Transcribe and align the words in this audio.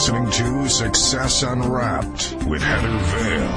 listening 0.00 0.30
to 0.30 0.66
Success 0.66 1.42
Unwrapped 1.42 2.34
with 2.46 2.62
Heather 2.62 2.88
Vale. 2.88 3.50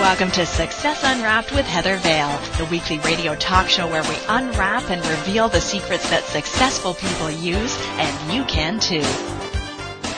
Welcome 0.00 0.32
to 0.32 0.44
Success 0.44 1.04
Unwrapped 1.04 1.52
with 1.52 1.66
Heather 1.66 1.98
Vale, 1.98 2.36
the 2.58 2.64
weekly 2.64 2.98
radio 2.98 3.36
talk 3.36 3.68
show 3.68 3.86
where 3.86 4.02
we 4.02 4.16
unwrap 4.26 4.90
and 4.90 5.06
reveal 5.06 5.48
the 5.48 5.60
secrets 5.60 6.10
that 6.10 6.24
successful 6.24 6.94
people 6.94 7.30
use, 7.30 7.78
and 7.90 8.34
you 8.34 8.42
can 8.46 8.80
too. 8.80 9.04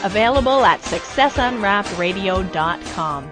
Available 0.02 0.64
at 0.64 0.80
successunwrappedradio.com. 0.80 3.30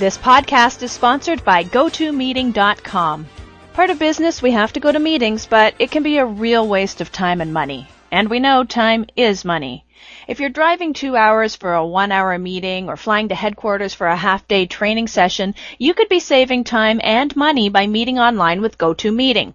This 0.00 0.18
podcast 0.18 0.82
is 0.82 0.90
sponsored 0.90 1.44
by 1.44 1.62
GoToMeeting.com. 1.62 3.28
Part 3.74 3.90
of 3.90 3.98
business, 3.98 4.40
we 4.40 4.52
have 4.52 4.72
to 4.74 4.78
go 4.78 4.92
to 4.92 5.00
meetings, 5.00 5.46
but 5.46 5.74
it 5.80 5.90
can 5.90 6.04
be 6.04 6.18
a 6.18 6.24
real 6.24 6.68
waste 6.68 7.00
of 7.00 7.10
time 7.10 7.40
and 7.40 7.52
money. 7.52 7.88
And 8.12 8.30
we 8.30 8.38
know 8.38 8.62
time 8.62 9.06
is 9.16 9.44
money. 9.44 9.84
If 10.28 10.38
you're 10.38 10.48
driving 10.48 10.92
two 10.92 11.16
hours 11.16 11.56
for 11.56 11.74
a 11.74 11.84
one 11.84 12.12
hour 12.12 12.38
meeting 12.38 12.88
or 12.88 12.96
flying 12.96 13.30
to 13.30 13.34
headquarters 13.34 13.92
for 13.92 14.06
a 14.06 14.14
half 14.14 14.46
day 14.46 14.66
training 14.66 15.08
session, 15.08 15.56
you 15.76 15.92
could 15.92 16.08
be 16.08 16.20
saving 16.20 16.62
time 16.62 17.00
and 17.02 17.34
money 17.34 17.68
by 17.68 17.88
meeting 17.88 18.16
online 18.16 18.60
with 18.60 18.78
GoToMeeting. 18.78 19.54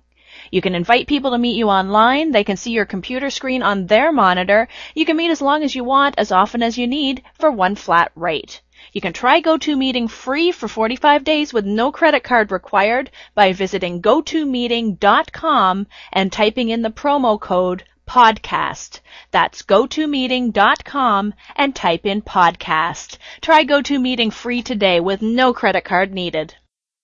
You 0.51 0.61
can 0.61 0.75
invite 0.75 1.07
people 1.07 1.31
to 1.31 1.38
meet 1.38 1.55
you 1.55 1.69
online. 1.69 2.33
They 2.33 2.43
can 2.43 2.57
see 2.57 2.71
your 2.71 2.85
computer 2.85 3.29
screen 3.29 3.63
on 3.63 3.88
their 3.88 4.11
monitor. 4.11 4.67
You 4.95 5.05
can 5.05 5.15
meet 5.15 5.31
as 5.31 5.41
long 5.41 5.63
as 5.63 5.75
you 5.75 5.85
want, 5.85 6.15
as 6.17 6.33
often 6.33 6.61
as 6.61 6.77
you 6.77 6.88
need, 6.88 7.23
for 7.39 7.51
one 7.51 7.75
flat 7.75 8.11
rate. 8.15 8.59
You 8.91 9.02
can 9.02 9.13
try 9.13 9.41
GoToMeeting 9.41 10.09
free 10.09 10.52
for 10.52 10.67
45 10.67 11.23
days 11.23 11.53
with 11.53 11.66
no 11.66 11.91
credit 11.91 12.23
card 12.23 12.52
required 12.52 13.11
by 13.35 13.53
visiting 13.53 14.02
gotomeeting.com 14.02 15.88
and 16.11 16.31
typing 16.31 16.70
in 16.70 16.81
the 16.81 16.89
promo 16.89 17.39
code 17.39 17.83
podcast. 18.08 19.00
That's 19.30 19.61
gotomeeting.com 19.61 21.33
and 21.55 21.75
type 21.75 22.05
in 22.05 22.22
podcast. 22.23 23.17
Try 23.41 23.63
GoToMeeting 23.63 24.33
free 24.33 24.63
today 24.63 25.00
with 25.00 25.22
no 25.22 25.53
credit 25.53 25.85
card 25.85 26.11
needed. 26.11 26.56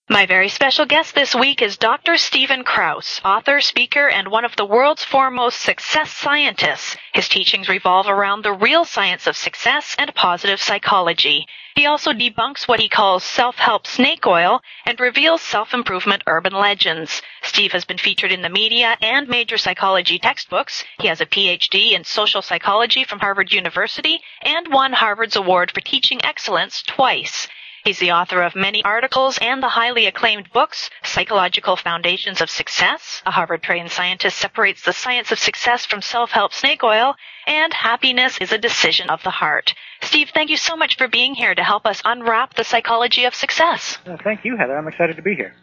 My 0.08 0.28
very 0.28 0.50
special 0.50 0.86
guest 0.86 1.16
this 1.16 1.34
week 1.34 1.64
is 1.64 1.78
Dr. 1.78 2.16
Stephen 2.18 2.64
Kraus, 2.64 3.20
author, 3.26 3.60
speaker, 3.60 4.08
and 4.08 4.28
one 4.28 4.46
of 4.46 4.56
the 4.56 4.64
world's 4.64 5.04
foremost 5.04 5.60
success 5.60 6.12
scientists. 6.12 6.96
His 7.16 7.28
teachings 7.28 7.68
revolve 7.68 8.06
around 8.08 8.44
the 8.44 8.54
real 8.54 8.86
science 8.86 9.26
of 9.26 9.36
success 9.36 9.96
and 9.98 10.14
positive 10.14 10.62
psychology. 10.62 11.48
He 11.74 11.88
also 11.88 12.14
debunks 12.14 12.68
what 12.68 12.80
he 12.80 12.88
calls 12.88 13.24
self-help 13.24 13.88
snake 13.88 14.28
oil 14.28 14.62
and 14.86 15.00
reveals 15.00 15.42
self-improvement 15.42 16.22
urban 16.28 16.54
legends. 16.54 17.24
Steve 17.42 17.72
has 17.72 17.84
been 17.84 17.98
featured 17.98 18.32
in 18.32 18.44
the 18.44 18.50
media 18.50 18.98
and 19.02 19.28
major 19.28 19.58
psychology 19.58 20.20
textbooks. 20.20 20.84
He 21.00 21.08
has 21.08 21.20
a 21.20 21.26
PhD 21.26 21.94
in 21.94 22.04
social 22.04 22.44
psychology 22.44 23.06
from 23.06 23.22
Harvard 23.22 23.52
University 23.52 24.22
and 24.44 24.72
won 24.72 24.94
Harvard's 24.94 25.36
Award 25.36 25.72
for 25.72 25.82
Teaching 25.82 26.24
Excellence 26.24 26.84
twice. 26.84 27.48
He's 27.86 28.00
the 28.00 28.14
author 28.14 28.42
of 28.42 28.56
many 28.56 28.84
articles 28.84 29.38
and 29.40 29.62
the 29.62 29.70
highly 29.70 30.08
acclaimed 30.08 30.52
books, 30.52 30.90
Psychological 31.04 31.76
Foundations 31.76 32.42
of 32.42 32.50
Success, 32.50 33.22
a 33.28 33.32
Harvard 33.32 33.62
trained 33.62 33.92
scientist 33.92 34.40
separates 34.40 34.82
the 34.82 34.92
science 34.92 35.32
of 35.32 35.38
success 35.38 35.86
from 35.86 36.02
self-help 36.02 36.52
snake 36.52 36.84
oil, 36.84 37.14
and 37.46 37.72
Happiness 37.72 38.40
is 38.42 38.52
a 38.52 38.58
Decision 38.58 39.12
of 39.12 39.22
the 39.22 39.30
Heart. 39.30 39.76
Steve, 40.02 40.32
thank 40.34 40.50
you 40.50 40.58
so 40.58 40.76
much 40.76 40.98
for 40.98 41.08
being 41.08 41.36
here 41.36 41.54
to 41.54 41.64
help 41.64 41.86
us 41.86 42.02
unwrap 42.04 42.56
the 42.56 42.64
psychology 42.64 43.26
of 43.26 43.36
success. 43.36 44.00
Well, 44.08 44.18
thank 44.24 44.44
you, 44.44 44.58
Heather. 44.58 44.76
I'm 44.76 44.88
excited 44.88 45.16
to 45.18 45.22
be 45.22 45.36
here. 45.36 45.54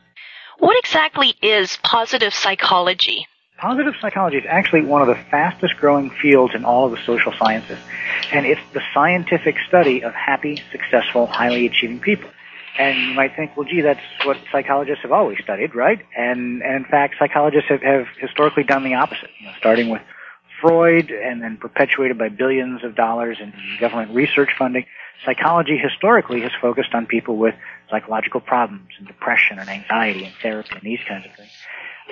What 0.61 0.79
exactly 0.79 1.35
is 1.43 1.77
positive 1.83 2.33
psychology? 2.33 3.27
Positive 3.63 3.95
psychology 4.01 4.39
is 4.39 4.45
actually 4.49 4.83
one 4.83 5.03
of 5.03 5.07
the 5.07 5.15
fastest 5.31 5.77
growing 5.77 6.11
fields 6.11 6.53
in 6.53 6.65
all 6.65 6.87
of 6.87 6.91
the 6.91 6.99
social 7.07 7.33
sciences. 7.39 7.79
And 8.33 8.45
it's 8.45 8.61
the 8.73 8.81
scientific 8.93 9.55
study 9.69 10.03
of 10.03 10.13
happy, 10.15 10.61
successful, 10.73 11.29
highly 11.29 11.67
achieving 11.67 12.01
people. 12.01 12.29
And 12.77 12.99
you 12.99 13.15
might 13.15 13.37
think, 13.37 13.57
well, 13.57 13.65
gee, 13.65 13.83
that's 13.83 14.01
what 14.25 14.37
psychologists 14.51 15.03
have 15.03 15.13
always 15.13 15.39
studied, 15.45 15.77
right? 15.77 16.05
And, 16.17 16.61
and 16.61 16.75
in 16.75 16.85
fact, 16.91 17.15
psychologists 17.21 17.69
have, 17.69 17.83
have 17.83 18.07
historically 18.19 18.65
done 18.65 18.83
the 18.83 18.95
opposite, 18.95 19.31
you 19.39 19.47
know, 19.47 19.53
starting 19.59 19.91
with 19.91 20.03
Freud 20.61 21.13
and 21.13 21.41
then 21.41 21.57
perpetuated 21.57 22.19
by 22.19 22.31
billions 22.31 22.83
of 22.83 22.97
dollars 22.97 23.39
in 23.41 23.53
government 23.79 24.13
research 24.13 24.51
funding. 24.59 24.87
Psychology 25.25 25.79
historically 25.79 26.41
has 26.41 26.51
focused 26.61 26.95
on 26.95 27.07
people 27.07 27.37
with 27.37 27.55
psychological 27.89 28.41
problems 28.41 28.89
and 28.99 29.07
depression 29.07 29.61
and 29.61 29.69
anxiety 29.69 30.25
and 30.25 30.35
therapy 30.43 30.73
and 30.73 30.83
these 30.83 31.01
kinds 31.07 31.27
of 31.27 31.37
things. 31.37 31.53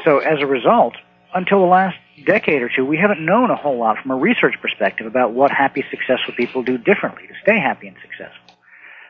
So 0.04 0.18
as 0.18 0.40
a 0.40 0.46
result, 0.46 0.94
until 1.34 1.60
the 1.60 1.66
last 1.66 1.96
decade 2.24 2.62
or 2.62 2.70
two, 2.74 2.84
we 2.84 2.96
haven't 2.96 3.24
known 3.24 3.50
a 3.50 3.56
whole 3.56 3.78
lot 3.78 3.98
from 3.98 4.10
a 4.10 4.16
research 4.16 4.54
perspective 4.60 5.06
about 5.06 5.32
what 5.32 5.50
happy, 5.50 5.84
successful 5.90 6.34
people 6.36 6.62
do 6.62 6.78
differently 6.78 7.26
to 7.26 7.34
stay 7.42 7.58
happy 7.58 7.88
and 7.88 7.96
successful. 8.02 8.56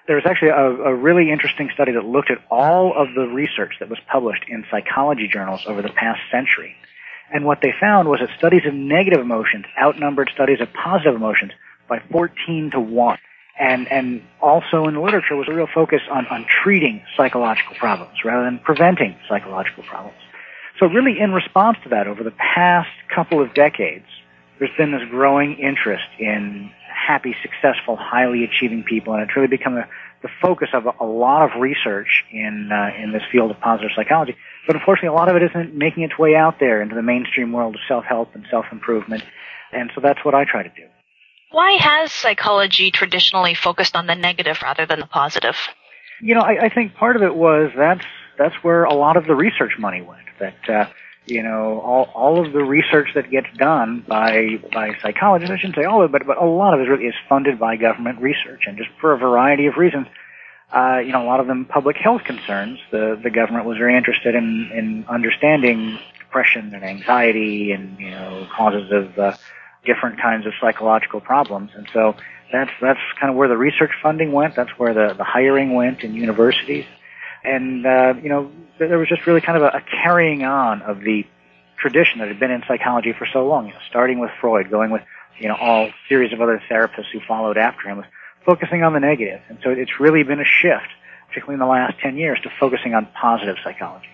There 0.06 0.16
was 0.16 0.26
actually 0.26 0.48
a, 0.48 0.90
a, 0.90 0.94
really 0.94 1.30
interesting 1.30 1.70
study 1.72 1.92
that 1.92 2.04
looked 2.04 2.30
at 2.30 2.38
all 2.50 2.92
of 2.96 3.14
the 3.14 3.26
research 3.28 3.74
that 3.78 3.88
was 3.88 3.98
published 4.10 4.44
in 4.48 4.64
psychology 4.70 5.28
journals 5.28 5.62
over 5.66 5.82
the 5.82 5.90
past 5.90 6.20
century. 6.32 6.74
And 7.32 7.44
what 7.44 7.60
they 7.62 7.72
found 7.78 8.08
was 8.08 8.18
that 8.20 8.30
studies 8.36 8.62
of 8.66 8.74
negative 8.74 9.20
emotions 9.20 9.66
outnumbered 9.80 10.30
studies 10.34 10.60
of 10.60 10.72
positive 10.72 11.14
emotions 11.14 11.52
by 11.88 12.00
14 12.10 12.72
to 12.72 12.80
1. 12.80 13.18
And, 13.58 13.92
and 13.92 14.22
also 14.40 14.86
in 14.86 14.94
the 14.94 15.00
literature 15.00 15.36
was 15.36 15.46
a 15.48 15.52
real 15.52 15.68
focus 15.72 16.00
on, 16.10 16.26
on 16.26 16.46
treating 16.62 17.02
psychological 17.16 17.76
problems 17.76 18.24
rather 18.24 18.44
than 18.44 18.58
preventing 18.58 19.16
psychological 19.28 19.84
problems. 19.84 20.16
So 20.80 20.86
really 20.86 21.20
in 21.20 21.32
response 21.32 21.76
to 21.84 21.90
that, 21.90 22.08
over 22.08 22.24
the 22.24 22.32
past 22.32 22.88
couple 23.14 23.42
of 23.42 23.52
decades, 23.52 24.06
there's 24.58 24.74
been 24.76 24.92
this 24.92 25.06
growing 25.10 25.58
interest 25.58 26.04
in 26.18 26.70
happy, 26.88 27.36
successful, 27.42 27.96
highly 27.96 28.44
achieving 28.44 28.82
people, 28.82 29.12
and 29.12 29.22
it's 29.22 29.36
really 29.36 29.48
become 29.48 29.74
the, 29.74 29.84
the 30.22 30.28
focus 30.40 30.70
of 30.72 30.86
a, 30.86 30.92
a 31.00 31.04
lot 31.04 31.44
of 31.44 31.60
research 31.60 32.24
in 32.32 32.70
uh, 32.72 32.90
in 33.02 33.12
this 33.12 33.22
field 33.30 33.50
of 33.50 33.60
positive 33.60 33.90
psychology. 33.94 34.34
But 34.66 34.76
unfortunately, 34.76 35.08
a 35.08 35.12
lot 35.12 35.28
of 35.28 35.36
it 35.36 35.42
isn't 35.50 35.74
making 35.74 36.02
its 36.02 36.18
way 36.18 36.34
out 36.34 36.56
there 36.60 36.80
into 36.80 36.94
the 36.94 37.02
mainstream 37.02 37.52
world 37.52 37.74
of 37.74 37.80
self-help 37.86 38.34
and 38.34 38.44
self-improvement, 38.50 39.22
and 39.72 39.90
so 39.94 40.00
that's 40.00 40.24
what 40.24 40.34
I 40.34 40.44
try 40.44 40.62
to 40.62 40.68
do. 40.70 40.86
Why 41.50 41.72
has 41.72 42.12
psychology 42.12 42.90
traditionally 42.90 43.54
focused 43.54 43.96
on 43.96 44.06
the 44.06 44.14
negative 44.14 44.62
rather 44.62 44.86
than 44.86 45.00
the 45.00 45.06
positive? 45.06 45.56
You 46.22 46.34
know, 46.34 46.42
I, 46.42 46.66
I 46.66 46.68
think 46.68 46.94
part 46.94 47.16
of 47.16 47.22
it 47.22 47.34
was 47.34 47.70
that's 47.76 48.04
that's 48.40 48.56
where 48.64 48.84
a 48.84 48.94
lot 48.94 49.18
of 49.18 49.26
the 49.26 49.34
research 49.34 49.72
money 49.78 50.00
went 50.00 50.26
that 50.38 50.68
uh, 50.68 50.90
you 51.26 51.42
know 51.42 51.78
all 51.80 52.04
all 52.14 52.44
of 52.44 52.52
the 52.52 52.64
research 52.64 53.08
that 53.14 53.30
gets 53.30 53.46
done 53.56 54.02
by 54.08 54.58
by 54.72 54.96
psychologists. 55.02 55.52
I 55.52 55.58
shouldn't 55.58 55.76
say 55.76 55.84
all 55.84 56.02
of 56.02 56.08
it, 56.08 56.12
but 56.12 56.26
but 56.26 56.38
a 56.38 56.46
lot 56.46 56.72
of 56.72 56.80
it 56.80 56.84
really 56.84 57.04
is 57.04 57.14
funded 57.28 57.58
by 57.58 57.76
government 57.76 58.20
research, 58.20 58.62
and 58.66 58.78
just 58.78 58.88
for 59.00 59.12
a 59.12 59.18
variety 59.18 59.66
of 59.66 59.76
reasons. 59.76 60.06
Uh, 60.72 61.00
you 61.04 61.10
know, 61.10 61.24
a 61.24 61.26
lot 61.26 61.40
of 61.40 61.48
them 61.48 61.64
public 61.64 61.96
health 61.96 62.22
concerns. 62.24 62.78
The 62.90 63.20
the 63.22 63.30
government 63.30 63.66
was 63.66 63.76
very 63.76 63.96
interested 63.96 64.34
in 64.34 64.70
in 64.72 65.04
understanding 65.08 65.98
depression 66.18 66.72
and 66.74 66.84
anxiety 66.84 67.72
and 67.72 67.98
you 67.98 68.10
know 68.10 68.46
causes 68.56 68.90
of 68.90 69.18
uh, 69.18 69.36
different 69.84 70.20
kinds 70.20 70.46
of 70.46 70.52
psychological 70.60 71.20
problems, 71.20 71.72
and 71.74 71.88
so 71.92 72.14
that's 72.52 72.70
that's 72.80 73.00
kind 73.18 73.30
of 73.30 73.36
where 73.36 73.48
the 73.48 73.56
research 73.56 73.90
funding 74.02 74.32
went. 74.32 74.54
That's 74.54 74.70
where 74.78 74.94
the 74.94 75.14
the 75.14 75.24
hiring 75.24 75.74
went 75.74 76.04
in 76.04 76.14
universities. 76.14 76.86
And, 77.44 77.86
uh, 77.86 78.14
you 78.22 78.28
know, 78.28 78.50
there 78.78 78.98
was 78.98 79.08
just 79.08 79.26
really 79.26 79.40
kind 79.40 79.56
of 79.56 79.62
a, 79.62 79.78
a 79.78 79.80
carrying 80.02 80.42
on 80.42 80.82
of 80.82 81.00
the 81.00 81.24
tradition 81.78 82.18
that 82.18 82.28
had 82.28 82.38
been 82.38 82.50
in 82.50 82.62
psychology 82.68 83.12
for 83.12 83.26
so 83.26 83.46
long, 83.46 83.66
you 83.66 83.72
know, 83.72 83.78
starting 83.88 84.18
with 84.18 84.30
Freud, 84.40 84.70
going 84.70 84.90
with, 84.90 85.02
you 85.38 85.48
know, 85.48 85.56
all 85.56 85.90
series 86.08 86.32
of 86.32 86.40
other 86.40 86.62
therapists 86.70 87.10
who 87.12 87.20
followed 87.26 87.56
after 87.56 87.88
him, 87.88 87.96
was 87.96 88.06
focusing 88.44 88.82
on 88.82 88.92
the 88.92 89.00
negative. 89.00 89.40
And 89.48 89.58
so 89.62 89.70
it's 89.70 89.98
really 89.98 90.22
been 90.22 90.40
a 90.40 90.44
shift, 90.44 90.88
particularly 91.28 91.54
in 91.54 91.60
the 91.60 91.66
last 91.66 91.98
10 92.00 92.16
years, 92.16 92.38
to 92.42 92.50
focusing 92.60 92.94
on 92.94 93.08
positive 93.20 93.56
psychology. 93.64 94.08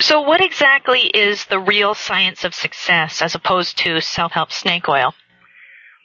So 0.00 0.22
what 0.22 0.40
exactly 0.40 1.00
is 1.00 1.44
the 1.46 1.58
real 1.58 1.94
science 1.94 2.44
of 2.44 2.54
success 2.54 3.20
as 3.20 3.34
opposed 3.34 3.78
to 3.78 4.00
self-help 4.00 4.50
snake 4.50 4.88
oil? 4.88 5.14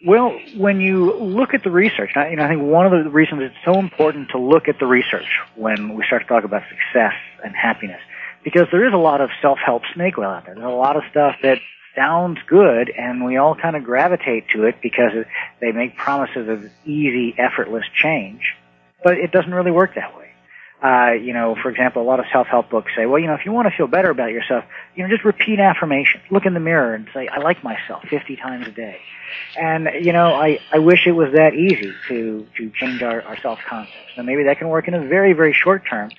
Well, 0.03 0.37
when 0.57 0.81
you 0.81 1.13
look 1.13 1.53
at 1.53 1.63
the 1.63 1.71
research, 1.71 2.11
I, 2.15 2.29
you 2.29 2.35
know, 2.35 2.43
I 2.43 2.49
think 2.49 2.61
one 2.61 2.85
of 2.85 3.03
the 3.03 3.09
reasons 3.09 3.41
it's 3.43 3.55
so 3.63 3.79
important 3.79 4.29
to 4.31 4.39
look 4.39 4.67
at 4.67 4.79
the 4.79 4.85
research 4.85 5.27
when 5.55 5.95
we 5.95 6.03
start 6.05 6.23
to 6.23 6.27
talk 6.27 6.43
about 6.43 6.63
success 6.69 7.13
and 7.43 7.55
happiness, 7.55 8.01
because 8.43 8.67
there 8.71 8.85
is 8.85 8.93
a 8.93 8.97
lot 8.97 9.21
of 9.21 9.29
self-help 9.41 9.83
snake 9.93 10.17
oil 10.17 10.25
out 10.25 10.45
there. 10.45 10.55
There's 10.55 10.67
a 10.67 10.69
lot 10.69 10.97
of 10.97 11.03
stuff 11.09 11.35
that 11.43 11.59
sounds 11.95 12.39
good, 12.47 12.89
and 12.89 13.23
we 13.23 13.37
all 13.37 13.55
kind 13.55 13.75
of 13.75 13.83
gravitate 13.83 14.49
to 14.49 14.65
it 14.65 14.75
because 14.81 15.11
they 15.61 15.71
make 15.71 15.95
promises 15.95 16.49
of 16.49 16.69
easy, 16.85 17.33
effortless 17.37 17.85
change, 17.95 18.53
but 19.03 19.17
it 19.17 19.31
doesn't 19.31 19.53
really 19.53 19.71
work 19.71 19.95
that 19.95 20.15
way 20.17 20.24
uh, 20.83 21.11
you 21.13 21.33
know, 21.33 21.55
for 21.61 21.69
example, 21.69 22.01
a 22.01 22.07
lot 22.07 22.19
of 22.19 22.25
self-help 22.31 22.69
books 22.69 22.91
say, 22.95 23.05
well, 23.05 23.19
you 23.19 23.27
know, 23.27 23.33
if 23.33 23.45
you 23.45 23.51
want 23.51 23.67
to 23.67 23.75
feel 23.75 23.87
better 23.87 24.09
about 24.09 24.31
yourself, 24.31 24.65
you 24.95 25.03
know, 25.03 25.09
just 25.09 25.23
repeat 25.23 25.59
affirmations. 25.59 26.23
Look 26.29 26.45
in 26.45 26.53
the 26.53 26.59
mirror 26.59 26.93
and 26.93 27.07
say, 27.13 27.27
I 27.27 27.39
like 27.39 27.63
myself 27.63 28.03
50 28.09 28.35
times 28.35 28.67
a 28.67 28.71
day. 28.71 28.99
And, 29.57 29.87
you 30.01 30.11
know, 30.11 30.33
I, 30.33 30.59
I 30.71 30.79
wish 30.79 31.07
it 31.07 31.13
was 31.13 31.33
that 31.33 31.53
easy 31.53 31.93
to, 32.09 32.45
to 32.57 32.71
change 32.71 33.01
our, 33.01 33.21
our 33.21 33.37
self-concepts. 33.41 34.17
Now 34.17 34.23
maybe 34.23 34.43
that 34.43 34.59
can 34.59 34.67
work 34.67 34.87
in 34.87 34.93
a 34.93 35.07
very, 35.07 35.33
very 35.33 35.53
short 35.53 35.83
term, 35.89 36.11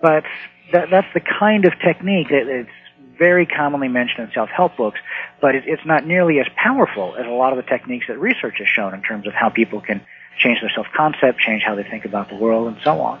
but 0.00 0.24
that, 0.72 0.88
that's 0.90 1.12
the 1.12 1.20
kind 1.20 1.64
of 1.64 1.72
technique 1.84 2.28
that 2.28 2.46
it's 2.46 2.70
very 3.18 3.44
commonly 3.44 3.88
mentioned 3.88 4.28
in 4.28 4.32
self-help 4.32 4.76
books, 4.76 4.98
but 5.42 5.54
it, 5.54 5.64
it's 5.66 5.84
not 5.84 6.06
nearly 6.06 6.38
as 6.38 6.46
powerful 6.56 7.16
as 7.18 7.26
a 7.26 7.30
lot 7.30 7.52
of 7.52 7.62
the 7.62 7.68
techniques 7.68 8.06
that 8.08 8.18
research 8.18 8.54
has 8.58 8.68
shown 8.68 8.94
in 8.94 9.02
terms 9.02 9.26
of 9.26 9.34
how 9.34 9.50
people 9.50 9.80
can 9.80 10.00
change 10.38 10.58
their 10.62 10.70
self-concept, 10.74 11.38
change 11.38 11.62
how 11.62 11.74
they 11.74 11.82
think 11.82 12.06
about 12.06 12.30
the 12.30 12.36
world, 12.36 12.68
and 12.68 12.78
so 12.82 13.00
on. 13.00 13.20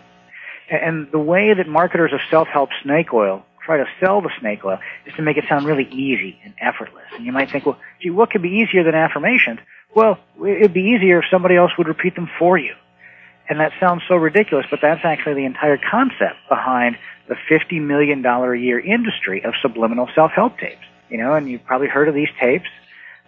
And 0.70 1.10
the 1.10 1.18
way 1.18 1.52
that 1.52 1.66
marketers 1.66 2.12
of 2.12 2.20
self-help 2.30 2.70
snake 2.82 3.12
oil 3.12 3.44
try 3.64 3.78
to 3.78 3.86
sell 3.98 4.20
the 4.20 4.30
snake 4.40 4.64
oil 4.64 4.78
is 5.04 5.14
to 5.14 5.22
make 5.22 5.36
it 5.36 5.44
sound 5.48 5.66
really 5.66 5.88
easy 5.90 6.38
and 6.44 6.54
effortless. 6.60 7.04
And 7.12 7.26
you 7.26 7.32
might 7.32 7.50
think, 7.50 7.66
well, 7.66 7.78
gee, 8.00 8.10
what 8.10 8.30
could 8.30 8.42
be 8.42 8.48
easier 8.48 8.84
than 8.84 8.94
affirmations? 8.94 9.58
Well, 9.94 10.18
it'd 10.38 10.72
be 10.72 10.94
easier 10.96 11.18
if 11.18 11.24
somebody 11.30 11.56
else 11.56 11.72
would 11.76 11.88
repeat 11.88 12.14
them 12.14 12.30
for 12.38 12.56
you. 12.56 12.74
And 13.48 13.58
that 13.58 13.72
sounds 13.80 14.02
so 14.06 14.14
ridiculous, 14.14 14.66
but 14.70 14.78
that's 14.80 15.04
actually 15.04 15.34
the 15.34 15.44
entire 15.44 15.76
concept 15.76 16.36
behind 16.48 16.96
the 17.26 17.34
$50 17.50 17.80
million 17.82 18.24
a 18.24 18.54
year 18.54 18.78
industry 18.78 19.44
of 19.44 19.54
subliminal 19.60 20.08
self-help 20.14 20.58
tapes. 20.58 20.86
You 21.08 21.18
know, 21.18 21.34
and 21.34 21.50
you've 21.50 21.64
probably 21.64 21.88
heard 21.88 22.08
of 22.08 22.14
these 22.14 22.28
tapes. 22.38 22.68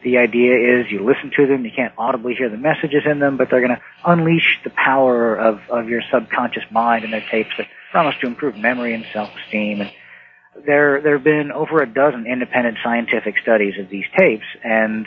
The 0.03 0.19
idea 0.19 0.81
is 0.81 0.91
you 0.91 1.05
listen 1.05 1.31
to 1.37 1.47
them, 1.47 1.65
you 1.65 1.71
can't 1.71 1.95
audibly 1.97 2.35
hear 2.35 2.49
the 2.49 2.57
messages 2.57 3.03
in 3.07 3.21
them, 3.21 3.37
but 3.37 3.51
they're 3.51 3.61
going 3.61 3.77
to 3.77 3.83
unleash 4.05 4.61
the 4.65 4.71
power 4.71 5.37
of, 5.37 5.61
of 5.71 5.89
your 5.89 6.03
subconscious 6.11 6.65
mind 6.71 7.05
in 7.05 7.13
their 7.13 7.25
tapes 7.31 7.51
that 7.57 7.69
promise 7.93 8.17
to 8.21 8.27
improve 8.27 8.57
memory 8.57 8.95
and 8.95 9.05
self-esteem. 9.13 9.81
And 9.81 9.93
there, 10.67 11.01
there 11.01 11.17
have 11.17 11.25
been 11.25 11.53
over 11.53 11.83
a 11.83 11.87
dozen 11.87 12.27
independent 12.27 12.79
scientific 12.83 13.39
studies 13.39 13.79
of 13.79 13.89
these 13.89 14.07
tapes, 14.17 14.47
and 14.65 15.07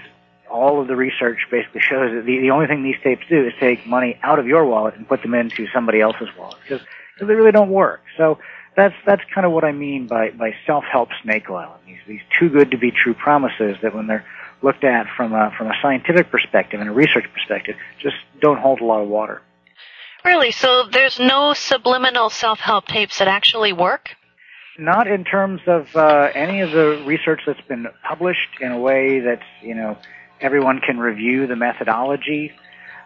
all 0.50 0.81
of 0.81 0.88
the 0.88 0.95
research 0.95 1.39
basically 1.51 1.81
shows 1.81 2.12
that 2.13 2.25
the, 2.25 2.39
the 2.39 2.51
only 2.51 2.68
thing 2.68 2.83
these 2.83 3.01
tapes 3.03 3.24
do 3.30 3.45
is 3.45 3.53
take 3.59 3.86
money 3.86 4.18
out 4.24 4.39
of 4.39 4.48
your 4.48 4.65
wallet 4.65 4.95
and 4.95 5.07
put 5.07 5.21
them 5.21 5.33
into 5.33 5.68
somebody 5.74 6.00
else's 6.00 6.30
wallet 6.38 6.57
because 6.63 6.86
they 7.19 7.25
really 7.25 7.51
don't 7.51 7.69
work. 7.69 8.01
So 8.18 8.39
that's 8.75 8.95
that's 9.06 9.24
kind 9.33 9.45
of 9.45 9.51
what 9.51 9.63
I 9.63 9.71
mean 9.71 10.07
by 10.07 10.31
by 10.31 10.53
self-help 10.65 11.09
snake 11.24 11.50
oil. 11.50 11.75
These 11.86 12.00
these 12.07 12.21
too 12.38 12.50
good 12.50 12.71
to 12.71 12.77
be 12.77 12.91
true 12.91 13.13
promises 13.13 13.77
that 13.81 13.95
when 13.95 14.07
they're 14.07 14.25
looked 14.61 14.83
at 14.83 15.07
from 15.15 15.33
a 15.33 15.51
from 15.57 15.67
a 15.67 15.73
scientific 15.81 16.31
perspective 16.31 16.79
and 16.79 16.89
a 16.89 16.93
research 16.93 17.25
perspective 17.33 17.75
just 17.99 18.15
don't 18.41 18.59
hold 18.59 18.81
a 18.81 18.85
lot 18.85 19.01
of 19.01 19.07
water. 19.07 19.41
Really? 20.23 20.51
So 20.51 20.87
there's 20.91 21.19
no 21.19 21.53
subliminal 21.53 22.29
self-help 22.29 22.87
tapes 22.87 23.19
that 23.19 23.27
actually 23.27 23.73
work? 23.73 24.09
Not 24.79 25.07
in 25.07 25.23
terms 25.23 25.61
of 25.67 25.95
uh, 25.95 26.31
any 26.33 26.61
of 26.61 26.71
the 26.71 27.03
research 27.05 27.41
that's 27.45 27.61
been 27.61 27.87
published 28.03 28.59
in 28.59 28.71
a 28.71 28.79
way 28.79 29.19
that's 29.19 29.45
you 29.61 29.75
know 29.75 29.97
everyone 30.41 30.79
can 30.79 30.99
review 30.99 31.47
the 31.47 31.55
methodology 31.55 32.51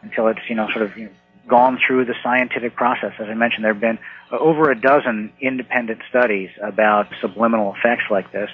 until 0.01 0.27
it's, 0.27 0.39
you 0.47 0.55
know, 0.55 0.67
sort 0.71 0.83
of 0.83 0.97
you 0.97 1.05
know, 1.05 1.11
gone 1.47 1.79
through 1.85 2.05
the 2.05 2.13
scientific 2.23 2.75
process. 2.75 3.13
As 3.19 3.27
I 3.27 3.33
mentioned, 3.33 3.65
there 3.65 3.73
have 3.73 3.81
been 3.81 3.99
over 4.31 4.69
a 4.69 4.79
dozen 4.79 5.33
independent 5.41 6.01
studies 6.09 6.49
about 6.61 7.07
subliminal 7.21 7.73
effects 7.77 8.03
like 8.11 8.31
this 8.31 8.49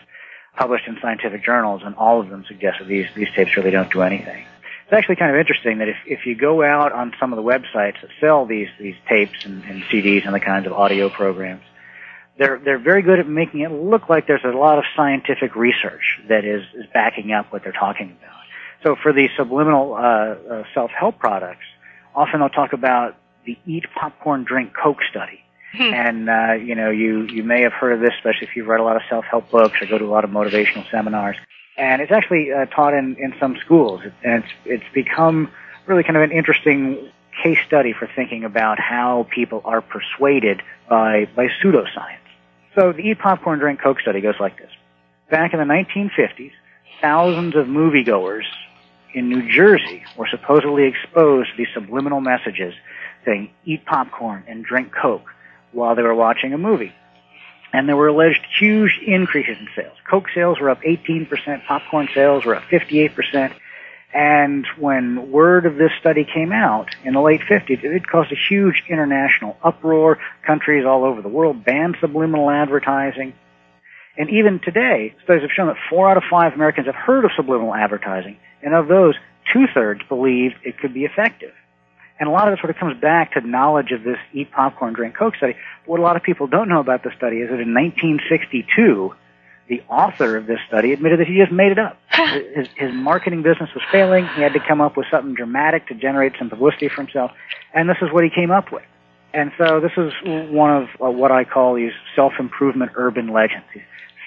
published 0.56 0.88
in 0.88 0.98
scientific 1.02 1.44
journals, 1.44 1.82
and 1.84 1.96
all 1.96 2.22
of 2.22 2.30
them 2.30 2.46
suggest 2.48 2.80
that 2.80 2.88
these, 2.88 3.08
these 3.16 3.28
tapes 3.36 3.56
really 3.58 3.72
don't 3.72 3.92
do 3.92 4.02
anything. 4.02 4.46
It's 4.86 4.94
actually 4.94 5.16
kind 5.16 5.32
of 5.32 5.40
interesting 5.40 5.80
that 5.80 5.90
if, 5.90 5.98
if 6.06 6.26
you 6.26 6.36
go 6.36 6.64
out 6.64 6.92
on 6.92 7.14
some 7.20 7.34
of 7.34 7.38
the 7.38 7.44
websites 7.44 8.02
that 8.02 8.10
sell 8.20 8.46
these, 8.46 8.68
these 8.80 8.96
tapes 9.10 9.44
and, 9.44 9.64
and 9.64 9.82
CDs 9.84 10.26
and 10.26 10.34
the 10.36 10.40
kinds 10.40 10.68
of 10.68 10.74
audio 10.74 11.10
programs, 11.10 11.64
they're, 12.38 12.60
they're 12.64 12.80
very 12.80 13.02
good 13.02 13.20
at 13.20 13.28
making 13.28 13.62
it 13.62 13.72
look 13.72 14.10
like 14.10 14.28
there's 14.28 14.44
a 14.44 14.50
lot 14.50 14.78
of 14.78 14.84
scientific 14.96 15.56
research 15.56 16.20
that 16.28 16.46
is, 16.46 16.64
is 16.76 16.86
backing 16.94 17.32
up 17.32 17.52
what 17.52 17.64
they're 17.64 17.72
talking 17.72 18.16
about. 18.20 18.36
So 18.84 18.96
for 19.02 19.14
the 19.14 19.30
subliminal 19.38 19.96
uh, 19.96 19.98
uh, 19.98 20.64
self-help 20.74 21.18
products, 21.18 21.66
often 22.14 22.42
they'll 22.42 22.50
talk 22.50 22.74
about 22.74 23.18
the 23.46 23.58
eat 23.66 23.86
popcorn, 23.96 24.44
drink 24.44 24.74
Coke 24.74 25.00
study. 25.10 25.45
Hmm. 25.76 25.94
And 25.94 26.30
uh, 26.30 26.54
you 26.54 26.76
know, 26.76 26.90
you 26.90 27.24
you 27.24 27.44
may 27.44 27.62
have 27.62 27.74
heard 27.74 27.94
of 27.94 28.00
this, 28.00 28.12
especially 28.18 28.48
if 28.48 28.56
you've 28.56 28.68
read 28.68 28.80
a 28.80 28.84
lot 28.84 28.96
of 28.96 29.02
self-help 29.10 29.50
books 29.50 29.82
or 29.82 29.88
go 29.88 29.98
to 29.98 30.06
a 30.06 30.08
lot 30.08 30.24
of 30.24 30.30
motivational 30.30 30.90
seminars. 30.90 31.36
And 31.78 32.02
it's 32.02 32.12
actually 32.12 32.52
uh, 32.52 32.66
taught 32.66 32.94
in 32.94 33.18
in 33.20 33.34
some 33.40 33.58
schools, 33.58 34.02
and 34.24 34.44
it's 34.44 34.54
it's 34.66 34.94
become 34.94 35.52
really 35.86 36.04
kind 36.04 36.16
of 36.16 36.24
an 36.24 36.32
interesting 36.32 37.10
case 37.44 37.58
study 37.68 37.94
for 37.94 38.10
thinking 38.16 38.46
about 38.46 38.80
how 38.80 39.28
people 39.30 39.62
are 39.66 39.82
persuaded 39.82 40.62
by 40.90 41.28
by 41.36 41.48
pseudoscience. 41.62 42.20
So 42.76 42.94
the 42.94 43.00
eat 43.00 43.20
popcorn, 43.20 43.60
drink 43.60 43.82
Coke 43.82 44.00
study 44.00 44.22
goes 44.22 44.40
like 44.40 44.58
this: 44.58 44.72
Back 45.30 45.54
in 45.54 45.60
the 45.60 45.66
1950s, 45.66 46.52
thousands 47.02 47.56
of 47.56 47.68
moviegoers 47.68 48.46
in 49.14 49.30
New 49.30 49.50
Jersey 49.50 50.04
were 50.18 50.28
supposedly 50.30 50.88
exposed 50.88 51.50
to 51.52 51.58
these 51.58 51.74
subliminal 51.74 52.22
messages 52.22 52.74
saying, 53.26 53.50
eat 53.66 53.86
popcorn 53.86 54.44
and 54.48 54.64
drink 54.64 54.94
Coke 54.94 55.26
while 55.76 55.96
they 55.96 56.02
were 56.02 56.16
watching 56.16 56.54
a 56.54 56.58
movie. 56.58 56.94
And 57.74 57.90
there 57.90 57.96
were 57.96 58.08
alleged 58.08 58.42
huge 58.58 59.00
increases 59.06 59.58
in 59.60 59.68
sales. 59.76 59.98
Coke 60.10 60.28
sales 60.34 60.60
were 60.60 60.70
up 60.70 60.82
18%, 60.82 61.28
popcorn 61.68 62.08
sales 62.14 62.46
were 62.46 62.56
up 62.56 62.64
58%, 62.72 63.54
and 64.14 64.66
when 64.80 65.30
word 65.30 65.66
of 65.66 65.76
this 65.76 65.92
study 66.00 66.24
came 66.24 66.54
out 66.54 66.96
in 67.04 67.14
the 67.14 67.20
late 67.20 67.42
50s, 67.42 67.84
it 67.84 68.08
caused 68.08 68.32
a 68.32 68.38
huge 68.50 68.84
international 68.88 69.58
uproar. 69.62 70.20
Countries 70.48 70.86
all 70.86 71.04
over 71.04 71.22
the 71.22 71.28
world 71.28 71.66
banned 71.66 71.98
subliminal 72.00 72.50
advertising. 72.50 73.34
And 74.18 74.30
even 74.30 74.62
today, 74.64 75.14
studies 75.26 75.42
have 75.42 75.52
shown 75.52 75.68
that 75.68 75.76
four 75.90 76.10
out 76.10 76.16
of 76.16 76.24
five 76.32 76.54
Americans 76.54 76.86
have 76.86 76.96
heard 76.96 77.26
of 77.26 77.32
subliminal 77.36 77.76
advertising, 77.76 78.38
and 78.64 78.74
of 78.74 78.88
those, 78.88 79.16
two-thirds 79.52 80.00
believe 80.08 80.54
it 80.64 80.80
could 80.80 80.94
be 80.94 81.04
effective. 81.04 81.52
And 82.20 82.30
a 82.30 82.32
lot 82.32 82.48
of 82.48 82.54
it 82.54 82.60
sort 82.60 82.70
of 82.70 82.78
comes 82.78 83.00
back 83.00 83.34
to 83.34 83.42
knowledge 83.42 83.92
of 83.92 84.04
this 84.04 84.18
eat 84.34 84.52
popcorn, 84.52 84.94
drink 84.94 85.16
Coke 85.16 85.36
study. 85.36 85.54
But 85.86 85.92
what 85.92 86.00
a 86.00 86.04
lot 86.04 86.16
of 86.16 86.24
people 86.24 86.48
don't 86.48 86.70
know 86.70 86.80
about 86.80 87.04
the 87.04 87.12
study 87.16 87.38
is 87.38 87.50
that 87.50 87.60
in 87.60 87.74
1962, 87.74 89.14
the 89.68 89.82
author 89.90 90.38
of 90.38 90.46
this 90.46 90.60
study 90.68 90.94
admitted 90.94 91.20
that 91.20 91.28
he 91.28 91.38
just 91.38 91.52
made 91.52 91.72
it 91.72 91.80
up. 91.80 91.98
his, 92.56 92.68
his 92.78 92.94
marketing 92.94 93.42
business 93.42 93.70
was 93.74 93.84
failing. 93.92 94.28
He 94.36 94.42
had 94.42 94.54
to 94.54 94.60
come 94.60 94.80
up 94.80 94.96
with 94.96 95.08
something 95.12 95.34
dramatic 95.34 95.88
to 95.88 95.96
generate 95.96 96.34
some 96.38 96.50
publicity 96.50 96.88
for 96.88 97.02
himself. 97.02 97.32
And 97.74 97.90
this 97.90 97.98
is 98.02 98.12
what 98.12 98.24
he 98.24 98.30
came 98.30 98.52
up 98.52 98.72
with. 98.72 98.84
And 99.34 99.52
so 99.58 99.82
this 99.82 99.92
is 99.98 100.14
one 100.24 100.84
of 100.84 100.88
uh, 101.04 101.10
what 101.12 101.32
I 101.32 101.44
call 101.44 101.76
these 101.76 101.92
self-improvement 102.16 102.94
urban 102.96 103.28
legends. 103.34 103.66
These 103.74 103.84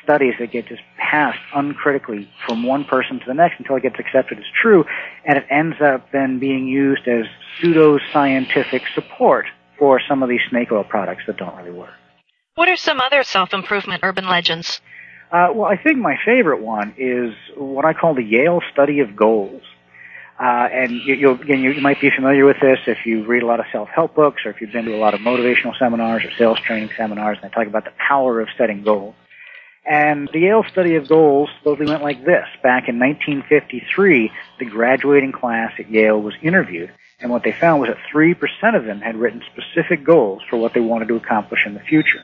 studies 0.09 0.33
that 0.39 0.51
get 0.51 0.67
just 0.67 0.81
passed 0.97 1.39
uncritically 1.55 2.27
from 2.47 2.63
one 2.63 2.83
person 2.83 3.19
to 3.21 3.25
the 3.27 3.35
next 3.35 3.59
until 3.59 3.77
it 3.77 3.83
gets 3.83 3.99
accepted 3.99 4.39
as 4.39 4.45
true, 4.59 4.83
and 5.27 5.37
it 5.37 5.45
ends 5.51 5.77
up 5.83 6.11
then 6.13 6.39
being 6.39 6.67
used 6.67 7.07
as 7.07 7.27
pseudo-scientific 7.61 8.83
support 8.95 9.45
for 9.79 10.01
some 10.09 10.23
of 10.23 10.31
these 10.31 10.41
snake 10.49 10.73
oil 10.73 10.83
products 10.83 11.25
that 11.27 11.37
don't 11.37 11.55
really 11.57 11.73
work. 11.73 11.91
What 12.55 12.71
are 12.71 12.77
some 12.77 13.01
other 13.01 13.23
self-improvement 13.23 14.01
urban 14.03 14.27
legends? 14.27 14.81
Uh, 15.31 15.49
well, 15.55 15.71
I 15.71 15.77
think 15.77 15.99
my 15.99 16.17
favorite 16.25 16.63
one 16.63 16.95
is 16.97 17.35
what 17.55 17.85
I 17.85 17.93
call 17.93 18.15
the 18.15 18.25
Yale 18.25 18.63
study 18.73 19.01
of 19.01 19.15
goals. 19.15 19.63
Uh, 20.41 20.69
and 20.73 20.93
you, 20.93 21.15
you'll, 21.17 21.41
again, 21.41 21.61
you, 21.61 21.73
you 21.73 21.83
might 21.83 22.01
be 22.01 22.11
familiar 22.11 22.47
with 22.47 22.57
this 22.63 22.79
if 22.87 23.05
you 23.05 23.27
read 23.27 23.43
a 23.43 23.47
lot 23.47 23.61
of 23.61 23.67
self-help 23.73 24.15
books 24.15 24.47
or 24.47 24.51
if 24.53 24.61
you've 24.63 24.73
been 24.73 24.87
to 24.87 24.95
a 24.95 24.97
lot 24.97 25.13
of 25.13 25.21
motivational 25.21 25.77
seminars 25.79 26.25
or 26.25 26.31
sales 26.39 26.59
training 26.61 26.89
seminars 26.97 27.37
and 27.43 27.51
they 27.51 27.55
talk 27.55 27.67
about 27.67 27.85
the 27.85 27.93
power 27.99 28.41
of 28.41 28.49
setting 28.57 28.83
goals. 28.83 29.15
And 29.89 30.29
the 30.35 30.41
Yale 30.41 30.65
study 30.71 30.97
of 30.97 31.09
goals 31.09 31.49
supposedly 31.59 31.91
went 31.91 32.03
like 32.03 32.23
this. 32.23 32.45
Back 32.63 32.89
in 32.89 32.99
1953, 32.99 34.31
the 34.59 34.67
graduating 34.67 35.33
class 35.33 35.73
at 35.79 35.91
Yale 35.91 36.21
was 36.21 36.35
interviewed, 36.43 36.93
and 37.21 37.31
what 37.31 37.43
they 37.43 37.53
found 37.53 37.81
was 37.81 37.89
that 37.89 37.99
3% 38.15 38.37
of 38.77 38.85
them 38.85 39.01
had 39.01 39.17
written 39.17 39.43
specific 39.51 40.05
goals 40.05 40.43
for 40.51 40.59
what 40.59 40.75
they 40.75 40.81
wanted 40.81 41.09
to 41.09 41.17
accomplish 41.17 41.61
in 41.65 41.73
the 41.73 41.81
future. 41.81 42.23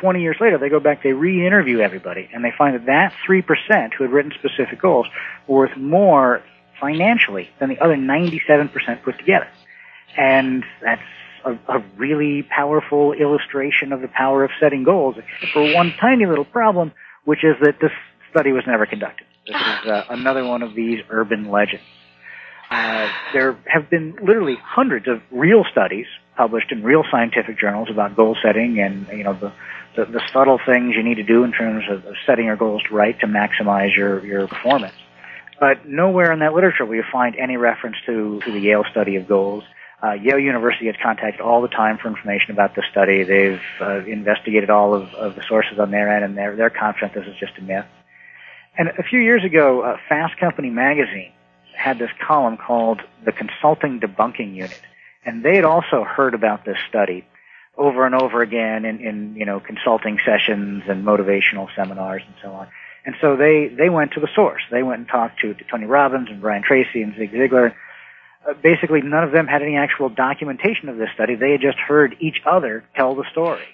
20 0.00 0.20
years 0.20 0.36
later, 0.40 0.58
they 0.58 0.68
go 0.68 0.80
back, 0.80 1.04
they 1.04 1.12
re-interview 1.12 1.78
everybody, 1.78 2.28
and 2.32 2.44
they 2.44 2.52
find 2.58 2.74
that 2.74 2.86
that 2.86 3.14
3% 3.28 3.94
who 3.94 4.02
had 4.02 4.12
written 4.12 4.32
specific 4.32 4.80
goals 4.80 5.06
were 5.46 5.58
worth 5.58 5.76
more 5.76 6.42
financially 6.80 7.48
than 7.60 7.68
the 7.68 7.78
other 7.78 7.96
97% 7.96 9.02
put 9.04 9.18
together. 9.18 9.48
And 10.16 10.64
that's 10.82 11.02
a, 11.44 11.52
a 11.68 11.84
really 11.96 12.42
powerful 12.42 13.12
illustration 13.12 13.92
of 13.92 14.00
the 14.00 14.08
power 14.08 14.44
of 14.44 14.50
setting 14.60 14.84
goals, 14.84 15.16
for 15.52 15.74
one 15.74 15.92
tiny 16.00 16.26
little 16.26 16.44
problem, 16.44 16.92
which 17.24 17.44
is 17.44 17.56
that 17.62 17.80
this 17.80 17.92
study 18.30 18.52
was 18.52 18.64
never 18.66 18.86
conducted. 18.86 19.26
This 19.46 19.56
is 19.56 19.62
uh, 19.90 20.04
another 20.10 20.44
one 20.44 20.62
of 20.62 20.74
these 20.74 21.00
urban 21.10 21.50
legends. 21.50 21.84
Uh, 22.70 23.10
there 23.32 23.56
have 23.66 23.88
been 23.88 24.16
literally 24.22 24.56
hundreds 24.62 25.08
of 25.08 25.22
real 25.30 25.64
studies 25.72 26.06
published 26.36 26.70
in 26.70 26.82
real 26.82 27.02
scientific 27.10 27.58
journals 27.58 27.88
about 27.90 28.14
goal 28.14 28.36
setting 28.42 28.78
and 28.78 29.08
you 29.08 29.24
know 29.24 29.32
the, 29.32 29.52
the, 29.96 30.04
the 30.04 30.22
subtle 30.32 30.60
things 30.64 30.94
you 30.94 31.02
need 31.02 31.16
to 31.16 31.22
do 31.22 31.44
in 31.44 31.52
terms 31.52 31.84
of, 31.90 32.04
of 32.04 32.14
setting 32.26 32.44
your 32.44 32.56
goals 32.56 32.82
right 32.90 33.18
to 33.20 33.26
maximize 33.26 33.96
your, 33.96 34.24
your 34.24 34.46
performance. 34.46 34.94
But 35.58 35.88
nowhere 35.88 36.30
in 36.30 36.38
that 36.40 36.54
literature 36.54 36.84
will 36.84 36.96
you 36.96 37.04
find 37.10 37.34
any 37.36 37.56
reference 37.56 37.96
to, 38.06 38.40
to 38.44 38.52
the 38.52 38.60
Yale 38.60 38.84
study 38.90 39.16
of 39.16 39.26
goals. 39.26 39.64
Uh, 40.00 40.12
Yale 40.12 40.38
University 40.38 40.84
gets 40.84 40.98
contacted 41.02 41.40
all 41.40 41.60
the 41.60 41.68
time 41.68 41.98
for 41.98 42.06
information 42.06 42.52
about 42.52 42.76
the 42.76 42.84
study. 42.90 43.24
They've 43.24 43.60
uh, 43.80 44.04
investigated 44.04 44.70
all 44.70 44.94
of, 44.94 45.12
of, 45.14 45.34
the 45.34 45.42
sources 45.48 45.80
on 45.80 45.90
their 45.90 46.14
end, 46.14 46.24
and 46.24 46.38
they're, 46.38 46.54
they're 46.54 46.70
confident 46.70 47.14
this 47.14 47.26
is 47.26 47.34
just 47.40 47.58
a 47.58 47.62
myth. 47.62 47.86
And 48.76 48.88
a 48.96 49.02
few 49.02 49.18
years 49.18 49.44
ago, 49.44 49.82
uh, 49.82 49.96
Fast 50.08 50.38
Company 50.38 50.70
magazine 50.70 51.32
had 51.76 51.98
this 51.98 52.10
column 52.24 52.56
called 52.56 53.00
the 53.24 53.32
Consulting 53.32 53.98
Debunking 53.98 54.54
Unit, 54.54 54.80
and 55.24 55.44
they 55.44 55.56
had 55.56 55.64
also 55.64 56.04
heard 56.04 56.34
about 56.34 56.64
this 56.64 56.78
study, 56.88 57.26
over 57.76 58.06
and 58.06 58.14
over 58.14 58.40
again 58.42 58.84
in, 58.84 59.00
in 59.00 59.34
you 59.36 59.46
know 59.46 59.60
consulting 59.60 60.18
sessions 60.24 60.84
and 60.88 61.04
motivational 61.04 61.68
seminars 61.74 62.22
and 62.26 62.34
so 62.42 62.50
on. 62.52 62.68
And 63.04 63.14
so 63.20 63.36
they 63.36 63.68
they 63.68 63.88
went 63.88 64.12
to 64.12 64.20
the 64.20 64.28
source. 64.34 64.62
They 64.70 64.82
went 64.82 65.00
and 65.00 65.08
talked 65.08 65.40
to, 65.40 65.54
to 65.54 65.64
Tony 65.64 65.86
Robbins 65.86 66.28
and 66.28 66.40
Brian 66.40 66.62
Tracy 66.62 67.02
and 67.02 67.14
Zig 67.16 67.32
Ziglar. 67.32 67.74
Uh, 68.46 68.54
basically, 68.62 69.02
none 69.02 69.24
of 69.24 69.32
them 69.32 69.46
had 69.46 69.62
any 69.62 69.76
actual 69.76 70.08
documentation 70.08 70.88
of 70.88 70.96
this 70.96 71.08
study. 71.14 71.34
They 71.34 71.52
had 71.52 71.60
just 71.60 71.78
heard 71.78 72.16
each 72.20 72.40
other 72.46 72.84
tell 72.94 73.14
the 73.14 73.24
story. 73.30 73.64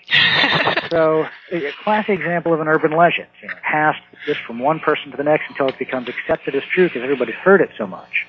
so, 0.90 1.26
a 1.52 1.70
classic 1.82 2.18
example 2.18 2.54
of 2.54 2.60
an 2.60 2.68
urban 2.68 2.92
legend, 2.92 3.28
you 3.42 3.48
know, 3.48 3.54
passed 3.62 4.00
just 4.26 4.40
from 4.40 4.58
one 4.58 4.80
person 4.80 5.10
to 5.10 5.16
the 5.16 5.22
next 5.22 5.44
until 5.50 5.68
it 5.68 5.78
becomes 5.78 6.08
accepted 6.08 6.54
as 6.54 6.62
true 6.74 6.88
because 6.88 7.02
everybody's 7.02 7.36
heard 7.36 7.60
it 7.60 7.70
so 7.76 7.86
much. 7.86 8.26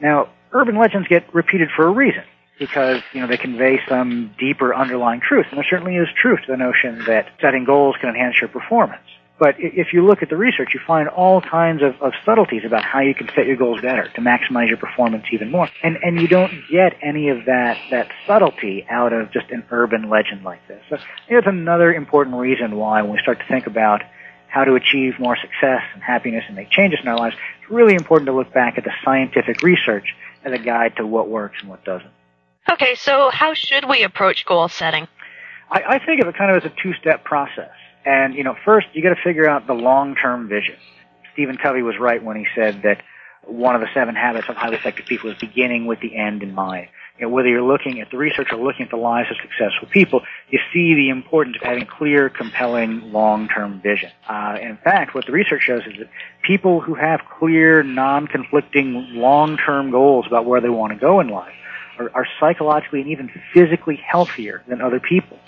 Now, 0.00 0.28
urban 0.52 0.78
legends 0.78 1.08
get 1.08 1.32
repeated 1.34 1.68
for 1.74 1.86
a 1.86 1.90
reason 1.90 2.24
because 2.58 3.02
you 3.12 3.20
know 3.20 3.26
they 3.26 3.38
convey 3.38 3.80
some 3.88 4.32
deeper 4.38 4.74
underlying 4.74 5.20
truth, 5.20 5.46
and 5.50 5.58
there 5.58 5.66
certainly 5.68 5.96
is 5.96 6.08
truth 6.14 6.40
to 6.46 6.52
the 6.52 6.56
notion 6.56 7.04
that 7.06 7.28
setting 7.40 7.64
goals 7.64 7.96
can 8.00 8.10
enhance 8.10 8.36
your 8.40 8.48
performance. 8.48 9.02
But 9.40 9.54
if 9.58 9.94
you 9.94 10.04
look 10.04 10.22
at 10.22 10.28
the 10.28 10.36
research, 10.36 10.74
you 10.74 10.80
find 10.86 11.08
all 11.08 11.40
kinds 11.40 11.82
of, 11.82 12.00
of 12.02 12.12
subtleties 12.26 12.62
about 12.66 12.84
how 12.84 13.00
you 13.00 13.14
can 13.14 13.26
set 13.34 13.46
your 13.46 13.56
goals 13.56 13.80
better 13.80 14.06
to 14.14 14.20
maximize 14.20 14.68
your 14.68 14.76
performance 14.76 15.24
even 15.32 15.50
more. 15.50 15.66
And 15.82 15.96
and 16.02 16.20
you 16.20 16.28
don't 16.28 16.52
get 16.70 16.92
any 17.02 17.30
of 17.30 17.46
that 17.46 17.78
that 17.90 18.08
subtlety 18.26 18.84
out 18.90 19.14
of 19.14 19.32
just 19.32 19.50
an 19.50 19.64
urban 19.70 20.10
legend 20.10 20.44
like 20.44 20.60
this. 20.68 20.82
So 20.90 20.98
it's 21.28 21.46
another 21.46 21.90
important 21.90 22.36
reason 22.36 22.76
why 22.76 23.00
when 23.00 23.12
we 23.12 23.18
start 23.22 23.38
to 23.38 23.46
think 23.48 23.66
about 23.66 24.02
how 24.48 24.64
to 24.64 24.74
achieve 24.74 25.14
more 25.18 25.38
success 25.40 25.82
and 25.94 26.02
happiness 26.02 26.44
and 26.46 26.54
make 26.54 26.68
changes 26.68 26.98
in 27.02 27.08
our 27.08 27.16
lives, 27.16 27.34
it's 27.62 27.70
really 27.70 27.94
important 27.94 28.26
to 28.26 28.34
look 28.34 28.52
back 28.52 28.76
at 28.76 28.84
the 28.84 28.92
scientific 29.02 29.62
research 29.62 30.14
as 30.44 30.52
a 30.52 30.58
guide 30.58 30.96
to 30.96 31.06
what 31.06 31.28
works 31.28 31.56
and 31.60 31.70
what 31.70 31.82
doesn't. 31.84 32.10
Okay, 32.70 32.94
so 32.94 33.30
how 33.32 33.54
should 33.54 33.88
we 33.88 34.02
approach 34.02 34.44
goal 34.44 34.68
setting? 34.68 35.08
I, 35.70 35.82
I 35.94 36.04
think 36.04 36.20
of 36.20 36.28
it 36.28 36.36
kind 36.36 36.54
of 36.54 36.62
as 36.62 36.70
a 36.70 36.74
two-step 36.82 37.24
process. 37.24 37.70
And, 38.04 38.34
you 38.34 38.44
know, 38.44 38.56
first 38.64 38.88
you 38.92 39.02
gotta 39.02 39.20
figure 39.22 39.48
out 39.48 39.66
the 39.66 39.74
long-term 39.74 40.48
vision. 40.48 40.76
Stephen 41.32 41.56
Covey 41.56 41.82
was 41.82 41.98
right 41.98 42.22
when 42.22 42.36
he 42.36 42.46
said 42.54 42.82
that 42.82 43.02
one 43.44 43.74
of 43.74 43.80
the 43.80 43.88
seven 43.94 44.14
habits 44.14 44.48
of 44.48 44.56
highly 44.56 44.76
effective 44.76 45.06
people 45.06 45.30
is 45.30 45.38
beginning 45.38 45.86
with 45.86 46.00
the 46.00 46.16
end 46.16 46.42
in 46.42 46.54
mind. 46.54 46.88
You 47.18 47.26
know, 47.26 47.32
whether 47.34 47.48
you're 47.48 47.62
looking 47.62 48.00
at 48.00 48.10
the 48.10 48.16
research 48.16 48.48
or 48.50 48.58
looking 48.58 48.82
at 48.86 48.90
the 48.90 48.96
lives 48.96 49.30
of 49.30 49.36
successful 49.42 49.88
people, 49.90 50.22
you 50.48 50.58
see 50.72 50.94
the 50.94 51.10
importance 51.10 51.56
of 51.56 51.62
having 51.62 51.86
clear, 51.86 52.30
compelling, 52.30 53.12
long-term 53.12 53.80
vision. 53.82 54.10
Uh, 54.28 54.56
in 54.60 54.78
fact, 54.78 55.14
what 55.14 55.26
the 55.26 55.32
research 55.32 55.62
shows 55.62 55.82
is 55.86 55.98
that 55.98 56.08
people 56.42 56.80
who 56.80 56.94
have 56.94 57.20
clear, 57.38 57.82
non-conflicting, 57.82 59.14
long-term 59.14 59.90
goals 59.90 60.26
about 60.26 60.46
where 60.46 60.60
they 60.60 60.70
want 60.70 60.92
to 60.94 60.98
go 60.98 61.20
in 61.20 61.28
life 61.28 61.52
are, 61.98 62.10
are 62.14 62.26
psychologically 62.38 63.02
and 63.02 63.10
even 63.10 63.30
physically 63.52 63.96
healthier 63.96 64.62
than 64.66 64.80
other 64.80 65.00
people. 65.00 65.38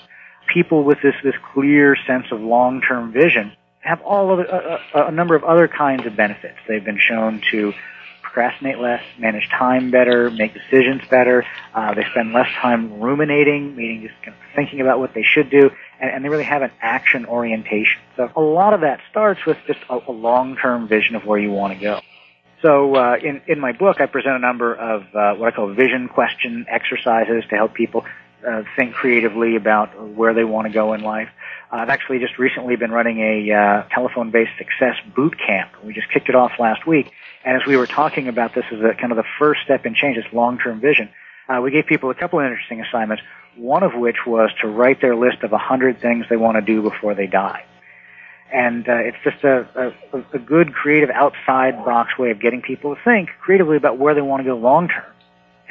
People 0.53 0.85
with 0.85 0.99
this, 1.03 1.15
this 1.23 1.35
clear 1.55 1.97
sense 2.07 2.27
of 2.31 2.41
long-term 2.41 3.13
vision 3.13 3.53
have 3.81 4.01
all 4.03 4.33
of 4.33 4.41
a, 4.41 4.81
a, 4.95 5.07
a 5.07 5.11
number 5.11 5.35
of 5.35 5.45
other 5.45 5.67
kinds 5.67 6.07
of 6.07 6.17
benefits. 6.17 6.59
They've 6.69 6.85
been 6.85 7.01
shown 7.01 7.43
to 7.51 7.73
procrastinate 8.33 8.79
less, 8.79 9.03
manage 9.19 9.49
time 9.51 9.91
better, 9.91 10.31
make 10.31 10.55
decisions 10.55 11.03
better. 11.11 11.45
Uh, 11.75 11.95
they 11.95 12.05
spend 12.11 12.33
less 12.33 12.49
time 12.61 13.01
ruminating, 13.01 13.77
meaning 13.77 14.03
just 14.09 14.15
kind 14.23 14.37
of 14.37 14.43
thinking 14.55 14.81
about 14.81 14.99
what 14.99 15.13
they 15.15 15.23
should 15.23 15.51
do, 15.51 15.71
and, 16.01 16.11
and, 16.11 16.25
they 16.25 16.29
really 16.29 16.45
have 16.45 16.63
an 16.63 16.71
action 16.81 17.27
orientation. 17.27 18.01
So 18.17 18.31
a 18.35 18.41
lot 18.41 18.73
of 18.73 18.81
that 18.81 19.01
starts 19.11 19.45
with 19.45 19.59
just 19.67 19.81
a, 19.91 19.99
a 20.09 20.13
long-term 20.13 20.89
vision 20.89 21.15
of 21.15 21.27
where 21.27 21.39
you 21.39 21.51
want 21.51 21.75
to 21.75 21.81
go. 21.81 22.01
So 22.63 22.95
uh, 22.95 23.17
in 23.23 23.43
in 23.49 23.59
my 23.59 23.73
book, 23.73 24.01
I 24.01 24.07
present 24.07 24.37
a 24.37 24.39
number 24.39 24.73
of 24.73 25.03
uh, 25.15 25.35
what 25.35 25.53
I 25.53 25.57
call 25.57 25.75
vision 25.75 26.09
question 26.09 26.65
exercises 26.71 27.45
to 27.51 27.57
help 27.57 27.75
people 27.75 28.05
uh, 28.47 28.63
think 28.77 28.95
creatively 28.95 29.57
about 29.57 30.09
where 30.15 30.35
they 30.35 30.45
want 30.45 30.67
to 30.67 30.73
go 30.73 30.93
in 30.93 31.03
life. 31.03 31.29
I've 31.71 31.89
actually 31.89 32.19
just 32.19 32.39
recently 32.39 32.77
been 32.77 32.91
running 32.91 33.21
a 33.21 33.53
uh, 33.53 33.83
telephone-based 33.95 34.53
success 34.59 34.97
boot 35.15 35.39
camp. 35.39 35.71
We 35.83 35.95
just 35.95 36.11
kicked 36.11 36.29
it 36.29 36.35
off 36.35 36.53
last 36.59 36.87
week, 36.87 37.11
and 37.45 37.61
as 37.61 37.67
we 37.67 37.77
were 37.77 37.87
talking 37.87 38.29
about 38.29 38.55
this 38.55 38.65
as 38.71 38.81
a 38.81 38.95
kind 38.95 39.11
of 39.11 39.17
the 39.17 39.25
first 39.39 39.63
step 39.65 39.87
in 39.87 39.95
change, 39.95 40.17
this 40.17 40.33
long-term 40.33 40.81
vision, 40.81 41.09
uh, 41.49 41.61
we 41.63 41.71
gave 41.71 41.87
people 41.87 42.11
a 42.11 42.15
couple 42.15 42.41
of 42.41 42.45
interesting 42.45 42.81
assignments. 42.81 43.23
One 43.57 43.83
of 43.83 43.95
which 43.95 44.27
was 44.27 44.51
to 44.61 44.69
write 44.69 45.01
their 45.01 45.17
list 45.17 45.43
of 45.43 45.53
a 45.53 45.59
hundred 45.59 46.01
things 46.01 46.27
they 46.29 46.37
want 46.37 46.57
to 46.57 46.63
do 46.63 46.83
before 46.83 47.15
they 47.15 47.27
die 47.27 47.65
and 48.53 48.87
uh, 48.87 48.97
it's 48.97 49.17
just 49.25 49.43
a, 49.45 49.95
a, 50.13 50.19
a 50.35 50.39
good 50.39 50.75
creative 50.75 51.11
outside 51.11 51.85
box 51.85 52.19
way 52.19 52.31
of 52.31 52.41
getting 52.41 52.61
people 52.61 52.95
to 52.95 53.01
think 53.03 53.31
creatively 53.41 53.77
about 53.77 53.99
where 53.99 54.15
they 54.15 54.21
want 54.21 54.41
to 54.41 54.45
go 54.45 54.57
long 54.57 54.89
term. 54.89 55.12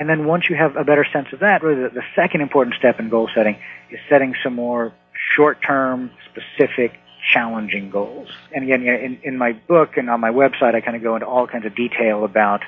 And 0.01 0.09
then 0.09 0.25
once 0.25 0.49
you 0.49 0.55
have 0.55 0.77
a 0.77 0.83
better 0.83 1.05
sense 1.13 1.27
of 1.31 1.41
that, 1.41 1.61
really 1.61 1.83
the, 1.83 1.89
the 1.89 2.03
second 2.15 2.41
important 2.41 2.75
step 2.75 2.99
in 2.99 3.09
goal 3.09 3.29
setting 3.35 3.59
is 3.91 3.99
setting 4.09 4.33
some 4.43 4.55
more 4.55 4.91
short 5.35 5.61
term, 5.61 6.09
specific, 6.25 6.99
challenging 7.31 7.91
goals. 7.91 8.27
And 8.51 8.63
again, 8.63 8.81
in, 8.81 9.19
in 9.21 9.37
my 9.37 9.51
book 9.51 9.97
and 9.97 10.09
on 10.09 10.19
my 10.19 10.31
website, 10.31 10.73
I 10.73 10.81
kind 10.81 10.97
of 10.97 11.03
go 11.03 11.13
into 11.13 11.27
all 11.27 11.45
kinds 11.45 11.67
of 11.67 11.75
detail 11.75 12.25
about 12.25 12.61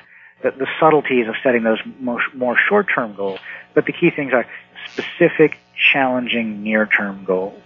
the, 0.44 0.52
the 0.52 0.68
subtleties 0.78 1.26
of 1.26 1.34
setting 1.42 1.64
those 1.64 1.80
more, 1.98 2.20
more 2.34 2.56
short 2.68 2.86
term 2.94 3.16
goals. 3.16 3.40
But 3.74 3.86
the 3.86 3.92
key 3.92 4.10
things 4.10 4.32
are 4.32 4.46
specific, 4.92 5.58
challenging, 5.92 6.62
near 6.62 6.86
term 6.86 7.24
goals. 7.24 7.60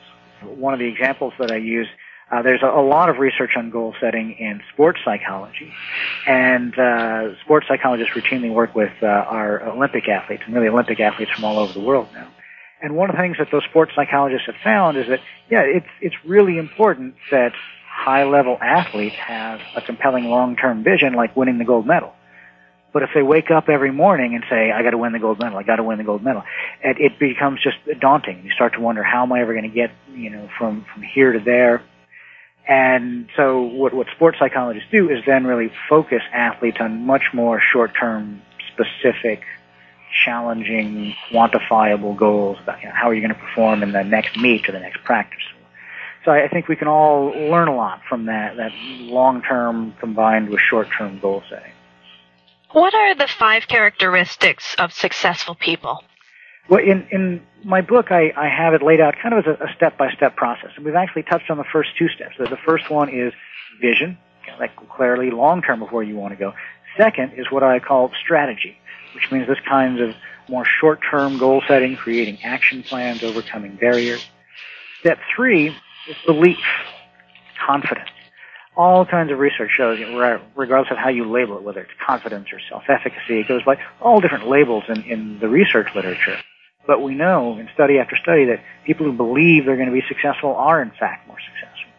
One 0.44 0.72
of 0.72 0.80
the 0.80 0.86
examples 0.86 1.34
that 1.38 1.50
I 1.50 1.56
use 1.56 1.88
uh, 2.30 2.42
there's 2.42 2.62
a, 2.62 2.66
a, 2.66 2.84
lot 2.84 3.08
of 3.08 3.18
research 3.18 3.52
on 3.56 3.70
goal 3.70 3.94
setting 4.00 4.32
in 4.32 4.60
sports 4.72 5.00
psychology, 5.04 5.72
and 6.26 6.78
uh, 6.78 7.34
sports 7.40 7.66
psychologists 7.66 8.12
routinely 8.14 8.52
work 8.52 8.74
with 8.74 8.92
uh, 9.02 9.06
our 9.06 9.62
Olympic 9.68 10.08
athletes, 10.08 10.42
and 10.44 10.54
really 10.54 10.68
Olympic 10.68 11.00
athletes 11.00 11.30
from 11.32 11.44
all 11.44 11.58
over 11.58 11.72
the 11.72 11.80
world 11.80 12.08
now. 12.12 12.28
And 12.82 12.94
one 12.94 13.10
of 13.10 13.16
the 13.16 13.22
things 13.22 13.38
that 13.38 13.50
those 13.50 13.64
sports 13.64 13.92
psychologists 13.94 14.46
have 14.46 14.56
found 14.62 14.96
is 14.98 15.08
that, 15.08 15.20
yeah, 15.50 15.62
it's 15.62 15.88
it's 16.00 16.14
really 16.24 16.58
important 16.58 17.14
that 17.30 17.52
high-level 17.90 18.58
athletes 18.60 19.16
have 19.16 19.60
a 19.74 19.80
compelling 19.80 20.24
long-term 20.26 20.84
vision, 20.84 21.14
like 21.14 21.34
winning 21.34 21.58
the 21.58 21.64
gold 21.64 21.86
medal. 21.86 22.12
But 22.92 23.02
if 23.02 23.10
they 23.14 23.22
wake 23.22 23.50
up 23.50 23.68
every 23.68 23.90
morning 23.90 24.34
and 24.34 24.44
say, 24.50 24.70
"I 24.70 24.82
got 24.82 24.90
to 24.90 24.98
win 24.98 25.12
the 25.12 25.18
gold 25.18 25.38
medal," 25.38 25.58
I 25.58 25.62
got 25.62 25.76
to 25.76 25.82
win 25.82 25.98
the 25.98 26.04
gold 26.04 26.22
medal, 26.22 26.42
it, 26.84 26.98
it 27.00 27.18
becomes 27.18 27.60
just 27.62 27.78
daunting. 28.00 28.44
You 28.44 28.50
start 28.52 28.74
to 28.74 28.80
wonder, 28.80 29.02
how 29.02 29.22
am 29.22 29.32
I 29.32 29.40
ever 29.40 29.52
going 29.54 29.68
to 29.68 29.74
get, 29.74 29.90
you 30.14 30.30
know, 30.30 30.48
from 30.58 30.84
from 30.92 31.02
here 31.02 31.32
to 31.32 31.40
there? 31.40 31.82
And 32.68 33.28
so 33.34 33.62
what, 33.62 33.94
what 33.94 34.08
sports 34.14 34.38
psychologists 34.38 34.90
do 34.92 35.08
is 35.08 35.24
then 35.26 35.46
really 35.46 35.72
focus 35.88 36.20
athletes 36.34 36.76
on 36.80 37.06
much 37.06 37.22
more 37.32 37.60
short-term, 37.60 38.42
specific, 38.72 39.42
challenging, 40.24 41.14
quantifiable 41.32 42.14
goals 42.14 42.58
about 42.62 42.80
you 42.82 42.88
know, 42.88 42.94
how 42.94 43.08
are 43.08 43.14
you 43.14 43.22
going 43.22 43.34
to 43.34 43.40
perform 43.40 43.82
in 43.82 43.92
the 43.92 44.04
next 44.04 44.36
meet 44.36 44.68
or 44.68 44.72
the 44.72 44.80
next 44.80 45.02
practice. 45.02 45.42
So 46.26 46.32
I 46.32 46.48
think 46.48 46.68
we 46.68 46.76
can 46.76 46.88
all 46.88 47.30
learn 47.30 47.68
a 47.68 47.74
lot 47.74 48.02
from 48.06 48.26
that, 48.26 48.56
that 48.56 48.72
long-term 48.74 49.94
combined 49.98 50.50
with 50.50 50.60
short-term 50.60 51.20
goal 51.20 51.42
setting. 51.48 51.72
What 52.72 52.92
are 52.92 53.14
the 53.14 53.28
five 53.28 53.66
characteristics 53.66 54.74
of 54.78 54.92
successful 54.92 55.54
people? 55.54 56.04
Well, 56.68 56.80
in, 56.80 57.08
in 57.10 57.40
my 57.64 57.80
book, 57.80 58.10
I, 58.10 58.32
I 58.36 58.48
have 58.48 58.74
it 58.74 58.82
laid 58.82 59.00
out 59.00 59.16
kind 59.22 59.34
of 59.34 59.46
as 59.46 59.56
a, 59.60 59.64
a 59.64 59.74
step-by-step 59.74 60.36
process. 60.36 60.70
And 60.76 60.84
we've 60.84 60.94
actually 60.94 61.24
touched 61.24 61.50
on 61.50 61.58
the 61.58 61.64
first 61.64 61.90
two 61.98 62.08
steps. 62.08 62.36
The 62.38 62.58
first 62.64 62.90
one 62.90 63.08
is 63.08 63.32
vision, 63.80 64.18
like 64.58 64.74
clearly 64.88 65.30
long-term 65.30 65.82
of 65.82 65.90
where 65.90 66.02
you 66.02 66.16
want 66.16 66.32
to 66.32 66.38
go. 66.38 66.54
Second 66.96 67.32
is 67.36 67.50
what 67.50 67.62
I 67.62 67.78
call 67.78 68.10
strategy, 68.22 68.76
which 69.14 69.30
means 69.30 69.46
this 69.46 69.58
kind 69.68 70.00
of 70.00 70.14
more 70.48 70.64
short-term 70.64 71.38
goal 71.38 71.62
setting, 71.68 71.96
creating 71.96 72.38
action 72.42 72.82
plans, 72.82 73.22
overcoming 73.22 73.76
barriers. 73.76 74.24
Step 75.00 75.18
three 75.34 75.68
is 76.08 76.16
belief, 76.26 76.58
confidence. 77.66 78.08
All 78.76 79.04
kinds 79.04 79.32
of 79.32 79.38
research 79.38 79.72
shows, 79.72 79.98
regardless 80.56 80.90
of 80.90 80.96
how 80.96 81.08
you 81.08 81.28
label 81.30 81.58
it, 81.58 81.62
whether 81.64 81.80
it's 81.80 81.90
confidence 82.04 82.48
or 82.52 82.60
self-efficacy, 82.68 83.40
it 83.40 83.48
goes 83.48 83.62
by 83.64 83.78
all 84.00 84.20
different 84.20 84.48
labels 84.48 84.84
in, 84.88 85.02
in 85.02 85.38
the 85.40 85.48
research 85.48 85.88
literature. 85.94 86.38
But 86.88 87.02
we 87.02 87.14
know 87.14 87.58
in 87.58 87.68
study 87.74 87.98
after 87.98 88.16
study 88.16 88.46
that 88.46 88.64
people 88.86 89.04
who 89.04 89.12
believe 89.12 89.66
they're 89.66 89.76
going 89.76 89.90
to 89.90 89.94
be 89.94 90.02
successful 90.08 90.54
are 90.56 90.80
in 90.80 90.90
fact 90.90 91.28
more 91.28 91.36
successful. 91.38 91.92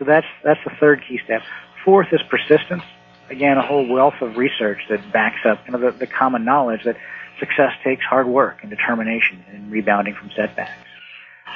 So 0.00 0.04
that's, 0.04 0.26
that's 0.42 0.58
the 0.64 0.72
third 0.80 1.04
key 1.08 1.20
step. 1.24 1.42
Fourth 1.84 2.08
is 2.10 2.20
persistence. 2.28 2.82
Again, 3.30 3.56
a 3.56 3.62
whole 3.62 3.86
wealth 3.86 4.20
of 4.20 4.36
research 4.36 4.80
that 4.90 5.12
backs 5.12 5.46
up 5.46 5.64
you 5.64 5.72
know, 5.72 5.78
the, 5.78 5.96
the 5.96 6.08
common 6.08 6.44
knowledge 6.44 6.82
that 6.82 6.96
success 7.38 7.70
takes 7.84 8.04
hard 8.04 8.26
work 8.26 8.58
and 8.62 8.70
determination 8.70 9.44
and 9.52 9.70
rebounding 9.70 10.14
from 10.14 10.32
setbacks. 10.34 10.72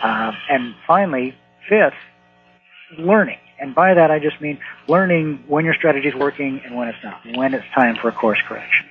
Uh, 0.01 0.31
and 0.49 0.77
finally, 0.87 1.35
fifth, 1.69 1.95
learning. 2.97 3.39
And 3.59 3.75
by 3.75 3.95
that 3.95 4.13
I 4.13 4.21
just 4.21 4.41
mean 4.41 4.61
learning 4.87 5.43
when 5.49 5.65
your 5.65 5.75
strategy 5.75 6.07
is 6.07 6.15
working 6.15 6.61
and 6.65 6.77
when 6.77 6.87
it's 6.87 7.03
not, 7.03 7.21
when 7.37 7.53
it's 7.53 7.67
time 7.75 7.97
for 7.97 8.11
a 8.11 8.13
course 8.13 8.39
correction. 8.47 8.87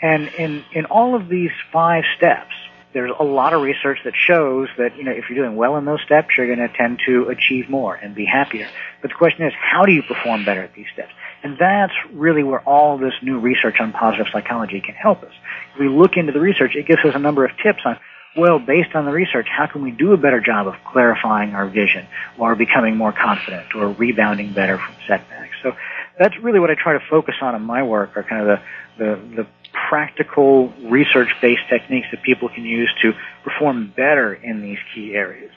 And 0.00 0.28
in, 0.38 0.64
in 0.72 0.84
all 0.84 1.16
of 1.16 1.28
these 1.28 1.50
five 1.72 2.04
steps, 2.16 2.52
there's 2.96 3.12
a 3.20 3.24
lot 3.24 3.52
of 3.52 3.60
research 3.60 3.98
that 4.06 4.14
shows 4.16 4.68
that, 4.78 4.96
you 4.96 5.04
know, 5.04 5.10
if 5.10 5.28
you're 5.28 5.44
doing 5.44 5.54
well 5.54 5.76
in 5.76 5.84
those 5.84 6.00
steps, 6.00 6.28
you're 6.34 6.46
going 6.46 6.66
to 6.66 6.74
tend 6.74 6.98
to 7.04 7.28
achieve 7.28 7.68
more 7.68 7.94
and 7.94 8.14
be 8.14 8.24
happier. 8.24 8.66
But 9.02 9.10
the 9.10 9.16
question 9.16 9.46
is, 9.46 9.52
how 9.52 9.84
do 9.84 9.92
you 9.92 10.02
perform 10.02 10.46
better 10.46 10.62
at 10.62 10.72
these 10.72 10.86
steps? 10.94 11.12
And 11.42 11.58
that's 11.60 11.92
really 12.10 12.42
where 12.42 12.60
all 12.60 12.96
this 12.96 13.12
new 13.20 13.38
research 13.38 13.80
on 13.80 13.92
positive 13.92 14.28
psychology 14.32 14.80
can 14.80 14.94
help 14.94 15.24
us. 15.24 15.32
If 15.74 15.80
we 15.80 15.88
look 15.90 16.16
into 16.16 16.32
the 16.32 16.40
research, 16.40 16.74
it 16.74 16.86
gives 16.86 17.04
us 17.04 17.14
a 17.14 17.18
number 17.18 17.44
of 17.44 17.50
tips 17.62 17.80
on 17.84 17.98
well, 18.34 18.58
based 18.58 18.94
on 18.94 19.06
the 19.06 19.12
research, 19.12 19.46
how 19.48 19.66
can 19.66 19.82
we 19.82 19.90
do 19.90 20.12
a 20.12 20.18
better 20.18 20.40
job 20.40 20.66
of 20.66 20.74
clarifying 20.84 21.54
our 21.54 21.66
vision 21.66 22.06
or 22.38 22.54
becoming 22.54 22.96
more 22.96 23.12
confident 23.12 23.74
or 23.74 23.88
rebounding 23.88 24.52
better 24.52 24.76
from 24.76 24.94
setbacks? 25.06 25.56
So 25.62 25.72
that's 26.18 26.36
really 26.38 26.60
what 26.60 26.70
I 26.70 26.74
try 26.74 26.94
to 26.94 27.04
focus 27.10 27.34
on 27.40 27.54
in 27.54 27.62
my 27.62 27.82
work 27.82 28.16
are 28.16 28.22
kind 28.22 28.42
of 28.42 28.58
the, 28.98 29.04
the, 29.04 29.36
the 29.42 29.46
practical 29.72 30.72
research-based 30.84 31.68
techniques 31.68 32.08
that 32.10 32.22
people 32.22 32.48
can 32.48 32.64
use 32.64 32.92
to 33.02 33.12
perform 33.44 33.92
better 33.96 34.34
in 34.34 34.62
these 34.62 34.78
key 34.94 35.14
areas. 35.14 35.52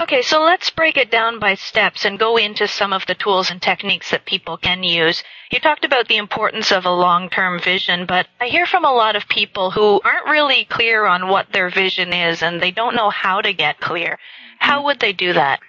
Okay, 0.00 0.22
so 0.22 0.42
let's 0.42 0.70
break 0.70 0.96
it 0.96 1.10
down 1.10 1.38
by 1.38 1.54
steps 1.54 2.06
and 2.06 2.18
go 2.18 2.38
into 2.38 2.66
some 2.66 2.94
of 2.94 3.04
the 3.06 3.14
tools 3.14 3.50
and 3.50 3.60
techniques 3.60 4.10
that 4.10 4.24
people 4.24 4.56
can 4.56 4.82
use. 4.82 5.22
You 5.50 5.60
talked 5.60 5.84
about 5.84 6.08
the 6.08 6.16
importance 6.16 6.72
of 6.72 6.86
a 6.86 6.90
long-term 6.90 7.60
vision, 7.60 8.06
but 8.06 8.26
I 8.40 8.46
hear 8.46 8.64
from 8.64 8.86
a 8.86 8.92
lot 8.92 9.16
of 9.16 9.28
people 9.28 9.70
who 9.70 10.00
aren't 10.02 10.26
really 10.26 10.64
clear 10.64 11.04
on 11.04 11.28
what 11.28 11.52
their 11.52 11.68
vision 11.68 12.12
is 12.14 12.42
and 12.42 12.60
they 12.60 12.70
don't 12.70 12.96
know 12.96 13.10
how 13.10 13.42
to 13.42 13.52
get 13.52 13.80
clear. 13.80 14.18
How 14.58 14.78
mm-hmm. 14.78 14.86
would 14.86 15.00
they 15.00 15.12
do 15.12 15.34
that? 15.34 15.60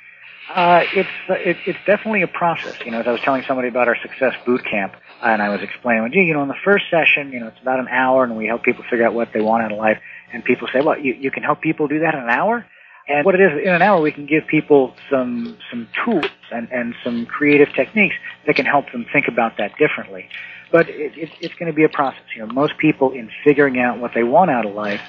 Uh, 0.53 0.83
it's 0.93 1.09
it, 1.29 1.57
it's 1.65 1.79
definitely 1.87 2.21
a 2.21 2.27
process. 2.27 2.77
You 2.85 2.91
know, 2.91 2.99
as 2.99 3.07
I 3.07 3.11
was 3.11 3.21
telling 3.21 3.43
somebody 3.47 3.69
about 3.69 3.87
our 3.87 3.97
success 4.01 4.35
boot 4.45 4.63
camp, 4.63 4.93
and 5.21 5.41
I 5.41 5.49
was 5.49 5.61
explaining, 5.61 6.03
well, 6.03 6.11
gee, 6.11 6.21
you 6.21 6.33
know, 6.33 6.43
in 6.43 6.47
the 6.47 6.61
first 6.63 6.85
session, 6.91 7.31
you 7.31 7.39
know, 7.39 7.47
it's 7.47 7.59
about 7.59 7.79
an 7.79 7.87
hour, 7.87 8.23
and 8.23 8.37
we 8.37 8.45
help 8.45 8.61
people 8.63 8.83
figure 8.87 9.05
out 9.05 9.15
what 9.15 9.29
they 9.33 9.41
want 9.41 9.63
out 9.63 9.71
of 9.71 9.79
life. 9.79 9.97
And 10.31 10.43
people 10.43 10.67
say, 10.71 10.81
well, 10.81 10.99
you, 10.99 11.13
you 11.13 11.31
can 11.31 11.41
help 11.41 11.61
people 11.61 11.87
do 11.87 11.99
that 11.99 12.13
in 12.13 12.21
an 12.21 12.29
hour. 12.29 12.65
And 13.07 13.25
what 13.25 13.35
it 13.35 13.41
is, 13.41 13.65
in 13.65 13.73
an 13.73 13.81
hour, 13.81 13.99
we 13.99 14.11
can 14.11 14.27
give 14.27 14.47
people 14.47 14.93
some 15.09 15.57
some 15.71 15.87
tools 16.05 16.29
and, 16.51 16.69
and 16.71 16.93
some 17.03 17.25
creative 17.25 17.73
techniques 17.73 18.15
that 18.45 18.55
can 18.55 18.65
help 18.65 18.91
them 18.91 19.05
think 19.11 19.27
about 19.27 19.57
that 19.57 19.71
differently. 19.77 20.29
But 20.71 20.87
it, 20.87 21.17
it, 21.17 21.29
it's 21.41 21.53
going 21.55 21.71
to 21.71 21.75
be 21.75 21.83
a 21.83 21.89
process. 21.89 22.23
You 22.35 22.45
know, 22.45 22.53
most 22.53 22.77
people 22.77 23.11
in 23.11 23.29
figuring 23.43 23.79
out 23.79 23.99
what 23.99 24.11
they 24.13 24.23
want 24.23 24.51
out 24.51 24.65
of 24.65 24.73
life, 24.73 25.01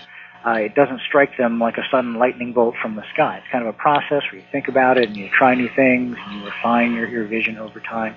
uh, 0.46 0.52
it 0.52 0.74
doesn't 0.74 1.00
strike 1.06 1.36
them 1.38 1.58
like 1.58 1.78
a 1.78 1.84
sudden 1.90 2.14
lightning 2.14 2.52
bolt 2.52 2.74
from 2.80 2.96
the 2.96 3.04
sky. 3.14 3.38
It's 3.38 3.46
kind 3.50 3.66
of 3.66 3.74
a 3.74 3.78
process 3.78 4.22
where 4.30 4.40
you 4.40 4.44
think 4.52 4.68
about 4.68 4.98
it 4.98 5.08
and 5.08 5.16
you 5.16 5.28
try 5.30 5.54
new 5.54 5.70
things 5.74 6.16
and 6.20 6.40
you 6.40 6.46
refine 6.46 6.94
your, 6.94 7.08
your 7.08 7.24
vision 7.24 7.56
over 7.56 7.80
time. 7.80 8.14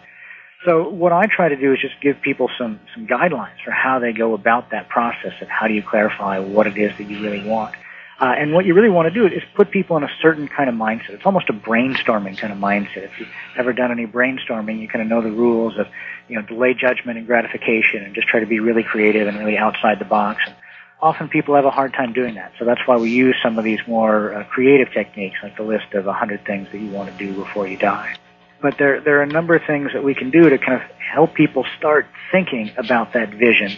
So 0.65 0.89
what 0.89 1.13
I 1.13 1.27
try 1.27 1.49
to 1.49 1.55
do 1.55 1.71
is 1.73 1.79
just 1.79 2.01
give 2.01 2.19
people 2.21 2.49
some 2.57 2.79
some 2.93 3.07
guidelines 3.07 3.63
for 3.63 3.71
how 3.71 3.99
they 3.99 4.11
go 4.11 4.33
about 4.33 4.71
that 4.71 4.89
process 4.89 5.33
of 5.41 5.47
how 5.47 5.67
do 5.67 5.73
you 5.73 5.83
clarify 5.83 6.39
what 6.39 6.67
it 6.67 6.77
is 6.77 6.97
that 6.97 7.03
you 7.09 7.21
really 7.21 7.47
want. 7.47 7.75
Uh, 8.19 8.33
and 8.35 8.51
what 8.51 8.65
you 8.65 8.73
really 8.73 8.89
want 8.89 9.07
to 9.07 9.13
do 9.13 9.27
is 9.27 9.43
put 9.53 9.69
people 9.69 9.95
in 9.95 10.03
a 10.03 10.09
certain 10.19 10.47
kind 10.47 10.67
of 10.67 10.75
mindset. 10.75 11.11
It's 11.11 11.25
almost 11.25 11.49
a 11.49 11.53
brainstorming 11.53 12.35
kind 12.35 12.51
of 12.51 12.57
mindset. 12.57 13.03
If 13.03 13.19
you've 13.19 13.29
ever 13.55 13.73
done 13.73 13.91
any 13.91 14.07
brainstorming, 14.07 14.79
you 14.79 14.87
kind 14.87 15.03
of 15.03 15.07
know 15.07 15.21
the 15.21 15.31
rules 15.31 15.77
of, 15.77 15.85
you 16.27 16.35
know, 16.35 16.41
delay 16.41 16.73
judgment 16.73 17.19
and 17.19 17.27
gratification 17.27 18.03
and 18.03 18.15
just 18.15 18.27
try 18.27 18.39
to 18.39 18.47
be 18.47 18.59
really 18.59 18.81
creative 18.81 19.27
and 19.27 19.37
really 19.37 19.55
outside 19.55 19.99
the 19.99 20.05
box. 20.05 20.41
And 20.47 20.55
often 21.01 21.29
people 21.29 21.55
have 21.55 21.65
a 21.65 21.71
hard 21.71 21.93
time 21.93 22.13
doing 22.13 22.35
that. 22.35 22.53
So 22.57 22.65
that's 22.65 22.81
why 22.85 22.97
we 22.97 23.11
use 23.11 23.35
some 23.43 23.57
of 23.57 23.63
these 23.63 23.79
more 23.87 24.33
uh, 24.33 24.43
creative 24.45 24.91
techniques 24.93 25.37
like 25.43 25.55
the 25.57 25.63
list 25.63 25.93
of 25.93 26.05
100 26.05 26.45
things 26.45 26.67
that 26.71 26.79
you 26.79 26.89
want 26.91 27.11
to 27.11 27.17
do 27.17 27.33
before 27.33 27.67
you 27.67 27.77
die. 27.77 28.15
But 28.61 28.77
there, 28.79 29.01
there 29.01 29.19
are 29.19 29.23
a 29.23 29.27
number 29.27 29.55
of 29.55 29.61
things 29.67 29.91
that 29.93 30.03
we 30.03 30.15
can 30.15 30.31
do 30.31 30.49
to 30.49 30.57
kind 30.57 30.81
of 30.81 30.89
help 30.97 31.35
people 31.35 31.65
start 31.77 32.07
thinking 32.31 32.71
about 32.77 33.13
that 33.13 33.29
vision 33.29 33.77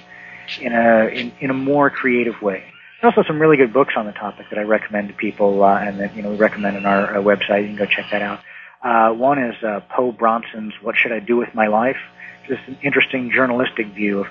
in 0.61 0.73
a, 0.73 1.07
in, 1.07 1.33
in 1.41 1.49
a 1.49 1.53
more 1.53 1.89
creative 1.89 2.41
way. 2.41 2.63
There's 3.01 3.13
also 3.15 3.27
some 3.27 3.39
really 3.39 3.55
good 3.55 3.73
books 3.73 3.93
on 3.95 4.05
the 4.05 4.11
topic 4.11 4.47
that 4.49 4.59
I 4.59 4.63
recommend 4.63 5.07
to 5.07 5.13
people, 5.13 5.63
uh, 5.63 5.79
and 5.79 5.99
that 6.01 6.15
you 6.17 6.21
know 6.21 6.31
we 6.31 6.35
recommend 6.35 6.75
on 6.75 6.85
our, 6.85 7.15
our 7.15 7.23
website. 7.23 7.61
You 7.61 7.67
can 7.67 7.77
go 7.77 7.85
check 7.85 8.07
that 8.11 8.21
out. 8.21 8.41
Uh, 8.83 9.13
one 9.13 9.41
is 9.41 9.55
uh, 9.63 9.79
Po 9.89 10.11
Bronson's 10.11 10.73
"What 10.81 10.95
Should 10.97 11.13
I 11.13 11.19
Do 11.19 11.37
with 11.37 11.55
My 11.55 11.67
Life." 11.67 11.95
Just 12.47 12.61
an 12.67 12.77
interesting 12.83 13.31
journalistic 13.31 13.87
view 13.87 14.19
of 14.21 14.27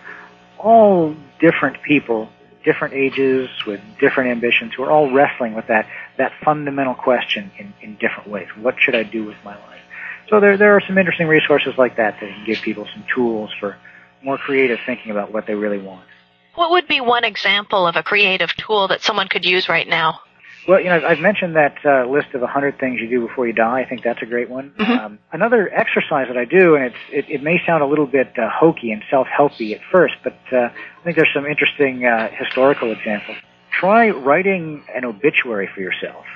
all 0.59 1.15
different 1.41 1.83
people, 1.83 2.29
different 2.65 2.95
ages, 2.95 3.49
with 3.67 3.81
different 4.01 4.31
ambitions, 4.31 4.75
who 4.75 4.83
are 4.83 4.91
all 4.91 5.13
wrestling 5.13 5.55
with 5.55 5.67
that 5.69 5.87
that 6.17 6.33
fundamental 6.45 6.95
question 6.95 7.51
in, 7.59 7.73
in 7.81 7.97
different 7.97 8.29
ways. 8.29 8.49
What 8.61 8.75
should 8.79 8.95
I 8.95 9.03
do 9.03 9.25
with 9.25 9.37
my 9.45 9.55
life? 9.55 9.81
So 10.29 10.41
there 10.41 10.57
there 10.57 10.77
are 10.77 10.81
some 10.87 10.99
interesting 10.99 11.27
resources 11.27 11.75
like 11.79 11.97
that 11.97 12.21
that 12.21 12.29
can 12.29 12.45
give 12.45 12.61
people 12.61 12.87
some 12.93 13.05
tools 13.15 13.51
for 13.59 13.77
more 14.23 14.39
creative 14.39 14.79
thinking 14.85 15.11
about 15.11 15.33
what 15.33 15.47
they 15.47 15.55
really 15.55 15.79
want. 15.79 16.07
What 16.55 16.71
would 16.73 16.89
be 16.89 17.01
one 17.01 17.25
example 17.25 17.87
of 17.87 17.97
a 17.97 18.03
creative 18.03 18.51
tool 18.57 18.89
that 18.89 19.01
someone 19.03 19.29
could 19.29 19.45
use 19.45 19.69
right 19.69 19.87
now? 19.87 20.21
Well, 20.69 20.81
you 20.81 20.91
know, 20.91 21.01
I've 21.05 21.21
mentioned 21.21 21.57
that 21.57 21.79
uh, 21.85 22.07
list 22.07 22.35
of 22.35 22.43
100 22.43 22.79
things 22.79 23.01
you 23.01 23.09
do 23.09 23.27
before 23.27 23.47
you 23.47 23.55
die. 23.55 23.81
I 23.81 23.89
think 23.89 24.03
that's 24.03 24.23
a 24.23 24.27
great 24.27 24.51
one. 24.51 24.71
Mm-hmm. 24.79 24.93
Um, 24.93 25.19
another 25.33 25.69
exercise 25.73 26.29
that 26.29 26.37
I 26.37 26.45
do, 26.45 26.77
and 26.77 26.85
it's, 26.85 26.97
it, 27.11 27.25
it 27.31 27.43
may 27.43 27.59
sound 27.67 27.83
a 27.83 27.87
little 27.87 28.07
bit 28.07 28.39
uh, 28.39 28.51
hokey 28.51 28.93
and 28.93 29.03
self-helpy 29.11 29.75
at 29.75 29.81
first, 29.91 30.15
but 30.23 30.39
uh, 30.53 30.69
I 30.69 31.05
think 31.05 31.17
there's 31.17 31.33
some 31.33 31.47
interesting 31.47 32.05
uh, 32.05 32.29
historical 32.31 32.93
examples. 32.93 33.39
Try 33.71 34.11
writing 34.11 34.85
an 34.95 35.07
obituary 35.07 35.71
for 35.75 35.81
yourself 35.81 36.27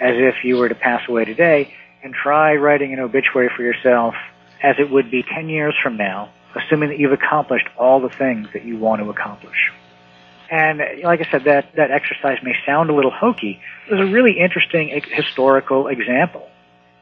as 0.00 0.14
if 0.16 0.44
you 0.44 0.56
were 0.56 0.68
to 0.68 0.74
pass 0.74 1.02
away 1.08 1.24
today, 1.24 1.72
and 2.02 2.12
try 2.12 2.56
writing 2.56 2.92
an 2.92 3.00
obituary 3.00 3.50
for 3.54 3.62
yourself 3.62 4.14
as 4.62 4.76
it 4.78 4.90
would 4.90 5.10
be 5.10 5.22
10 5.22 5.48
years 5.48 5.74
from 5.82 5.96
now 5.96 6.32
assuming 6.54 6.88
that 6.90 6.98
you've 6.98 7.12
accomplished 7.12 7.68
all 7.76 8.00
the 8.00 8.08
things 8.08 8.48
that 8.52 8.64
you 8.64 8.76
want 8.76 9.02
to 9.02 9.10
accomplish. 9.10 9.72
And 10.50 10.80
like 11.02 11.20
I 11.20 11.30
said, 11.30 11.44
that, 11.44 11.74
that 11.76 11.90
exercise 11.90 12.38
may 12.42 12.54
sound 12.66 12.90
a 12.90 12.94
little 12.94 13.10
hokey. 13.10 13.60
There's 13.88 14.08
a 14.08 14.12
really 14.12 14.38
interesting 14.38 14.88
historical 15.10 15.88
example. 15.88 16.48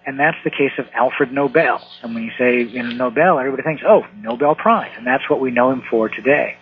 And 0.05 0.19
that's 0.19 0.37
the 0.43 0.51
case 0.51 0.73
of 0.79 0.87
Alfred 0.95 1.33
Nobel. 1.33 1.81
And 2.03 2.15
when 2.15 2.25
you 2.25 2.33
say 2.37 2.63
in 2.63 2.97
Nobel, 2.97 3.39
everybody 3.39 3.63
thinks, 3.63 3.83
oh, 3.87 4.05
Nobel 4.17 4.55
Prize. 4.55 4.91
And 4.97 5.07
that's 5.07 5.29
what 5.31 5.41
we 5.41 5.51
know 5.51 5.71
him 5.71 5.83
for 5.89 6.09
today. 6.09 6.57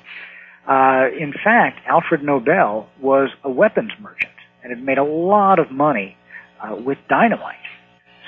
Uh, 0.69 1.09
in 1.19 1.33
fact, 1.33 1.81
Alfred 1.87 2.23
Nobel 2.23 2.89
was 3.01 3.31
a 3.43 3.51
weapons 3.51 3.93
merchant 3.99 4.33
and 4.63 4.71
had 4.71 4.85
made 4.85 4.99
a 4.99 5.05
lot 5.05 5.59
of 5.59 5.71
money 5.71 6.17
uh, 6.61 6.77
with 6.77 6.99
dynamite. 7.09 7.57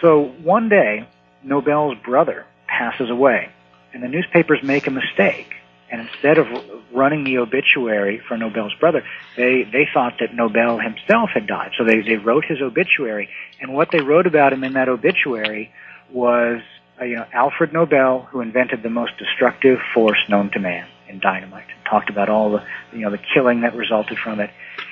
So 0.00 0.32
one 0.42 0.68
day, 0.68 1.06
Nobel's 1.44 1.96
brother 2.04 2.46
passes 2.66 3.10
away 3.10 3.50
and 3.92 4.02
the 4.02 4.08
newspapers 4.08 4.60
make 4.62 4.86
a 4.86 4.90
mistake. 4.90 5.52
And 5.90 6.00
instead 6.00 6.38
of 6.38 6.46
running 6.92 7.24
the 7.24 7.38
obituary 7.38 8.20
for 8.26 8.36
Nobel's 8.36 8.74
brother, 8.74 9.04
they, 9.36 9.64
they 9.64 9.88
thought 9.92 10.14
that 10.20 10.34
Nobel 10.34 10.78
himself 10.78 11.30
had 11.34 11.46
died. 11.46 11.72
So 11.78 11.84
they, 11.84 12.02
they 12.02 12.16
wrote 12.16 12.44
his 12.44 12.60
obituary. 12.60 13.28
And 13.60 13.72
what 13.72 13.90
they 13.90 14.00
wrote 14.00 14.26
about 14.26 14.52
him 14.52 14.64
in 14.64 14.74
that 14.74 14.88
obituary 14.88 15.72
was, 16.10 16.60
uh, 17.00 17.04
you 17.04 17.16
know, 17.16 17.26
Alfred 17.32 17.72
Nobel, 17.72 18.22
who 18.30 18.40
invented 18.40 18.82
the 18.82 18.90
most 18.90 19.12
destructive 19.18 19.78
force 19.94 20.18
known 20.28 20.50
to 20.52 20.58
man 20.58 20.86
in 21.08 21.20
dynamite. 21.20 21.66
Talked 21.88 22.10
about 22.10 22.28
all 22.28 22.52
the, 22.52 22.64
you 22.92 23.00
know, 23.00 23.10
the 23.10 23.20
killing 23.34 23.62
that 23.62 23.74
resulted 23.74 24.18
from 24.18 24.40
it. 24.40 24.50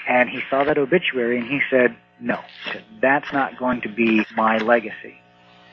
And 0.09 0.29
he 0.29 0.41
saw 0.49 0.65
that 0.65 0.79
obituary 0.79 1.39
and 1.39 1.47
he 1.47 1.61
said, 1.71 1.97
no, 2.21 2.39
that's 3.01 3.33
not 3.33 3.59
going 3.59 3.83
to 3.83 3.89
be 3.89 4.25
my 4.35 4.59
legacy 4.59 5.21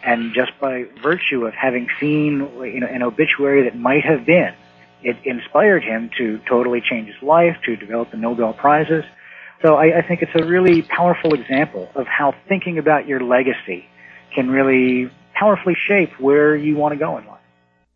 and 0.04 0.34
just 0.34 0.52
by 0.60 0.86
virtue 1.04 1.46
of 1.46 1.54
having 1.54 1.88
seen 2.00 2.40
you 2.62 2.80
know, 2.80 2.88
an 2.88 3.04
obituary 3.04 3.64
that 3.64 3.78
might 3.78 4.06
have 4.06 4.26
been, 4.26 4.54
it 5.04 5.18
inspired 5.26 5.84
him 5.84 6.10
to 6.18 6.40
totally 6.50 6.82
change 6.82 7.08
his 7.08 7.22
life, 7.22 7.58
to 7.66 7.76
develop 7.76 8.10
the 8.12 8.18
Nobel 8.18 8.54
Prizes. 8.54 9.04
So 9.62 9.76
I, 9.76 10.00
I 10.00 10.08
think 10.08 10.22
it's 10.22 10.32
a 10.36 10.46
really 10.46 10.84
powerful 10.84 11.34
example 11.34 11.90
of 11.96 12.08
how 12.08 12.34
thinking 12.48 12.78
about 12.78 13.08
your 13.08 13.22
legacy 13.22 13.86
can 14.36 14.50
really 14.50 15.12
powerfully 15.34 15.76
shape 15.88 16.12
where 16.20 16.56
you 16.56 16.76
want 16.76 16.94
to 16.94 17.00
go 17.00 17.18
in 17.18 17.26
life. 17.26 17.40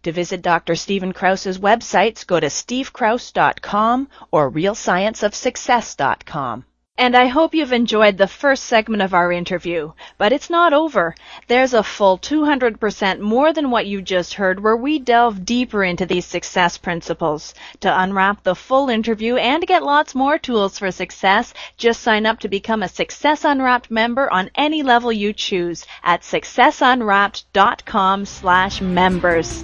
To 0.03 0.11
visit 0.11 0.41
Dr. 0.41 0.75
Stephen 0.75 1.13
Kraus's 1.13 1.59
websites, 1.59 2.25
go 2.25 2.39
to 2.39 2.47
stevekraus.com 2.47 4.07
or 4.31 4.49
realscienceofsuccess.com. 4.49 6.65
And 6.97 7.15
I 7.15 7.27
hope 7.27 7.55
you've 7.55 7.73
enjoyed 7.73 8.17
the 8.17 8.27
first 8.27 8.65
segment 8.65 9.01
of 9.01 9.13
our 9.13 9.31
interview. 9.31 9.93
But 10.17 10.33
it's 10.33 10.49
not 10.49 10.73
over. 10.73 11.15
There's 11.47 11.73
a 11.73 11.83
full 11.83 12.17
200% 12.17 13.19
more 13.19 13.53
than 13.53 13.71
what 13.71 13.87
you 13.87 14.01
just 14.01 14.35
heard 14.35 14.61
where 14.61 14.75
we 14.75 14.99
delve 14.99 15.45
deeper 15.45 15.83
into 15.83 16.05
these 16.05 16.25
success 16.25 16.77
principles. 16.77 17.55
To 17.79 18.01
unwrap 18.01 18.43
the 18.43 18.55
full 18.55 18.89
interview 18.89 19.37
and 19.37 19.65
get 19.65 19.83
lots 19.83 20.13
more 20.13 20.37
tools 20.37 20.77
for 20.77 20.91
success, 20.91 21.53
just 21.77 22.01
sign 22.01 22.25
up 22.25 22.39
to 22.41 22.49
become 22.49 22.83
a 22.83 22.87
Success 22.87 23.45
Unwrapped 23.45 23.89
member 23.89 24.31
on 24.31 24.51
any 24.53 24.83
level 24.83 25.11
you 25.11 25.33
choose 25.33 25.85
at 26.03 26.21
successunwrapped.com 26.21 28.25
slash 28.25 28.81
members. 28.81 29.63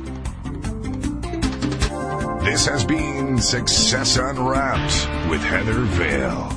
This 2.44 2.66
has 2.66 2.86
been 2.86 3.38
Success 3.40 4.18
Unwrapped 4.18 5.30
with 5.30 5.42
Heather 5.42 5.82
Vale. 5.82 6.57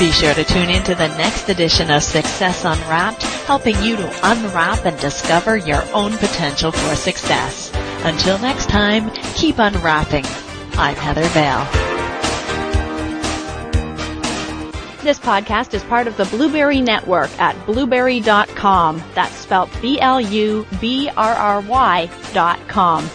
Be 0.00 0.10
sure 0.12 0.32
to 0.32 0.44
tune 0.44 0.70
in 0.70 0.82
to 0.84 0.94
the 0.94 1.08
next 1.18 1.50
edition 1.50 1.90
of 1.90 2.02
Success 2.02 2.64
Unwrapped, 2.64 3.22
helping 3.22 3.76
you 3.82 3.96
to 3.96 4.30
unwrap 4.30 4.86
and 4.86 4.98
discover 4.98 5.58
your 5.58 5.82
own 5.92 6.16
potential 6.16 6.72
for 6.72 6.96
success. 6.96 7.70
Until 8.02 8.38
next 8.38 8.70
time, 8.70 9.10
keep 9.34 9.58
unwrapping. 9.58 10.24
I'm 10.78 10.96
Heather 10.96 11.28
Vale. 11.28 11.66
This 15.02 15.18
podcast 15.18 15.74
is 15.74 15.84
part 15.84 16.06
of 16.06 16.16
the 16.16 16.24
Blubrry 16.24 16.80
Network 16.80 17.30
at 17.38 17.54
blubrry.com. 17.66 19.02
That's 19.14 19.36
spelled 19.36 19.68
B-L-U-B-R-R-Y 19.82 20.30
dot 22.32 22.68
com. 22.68 23.10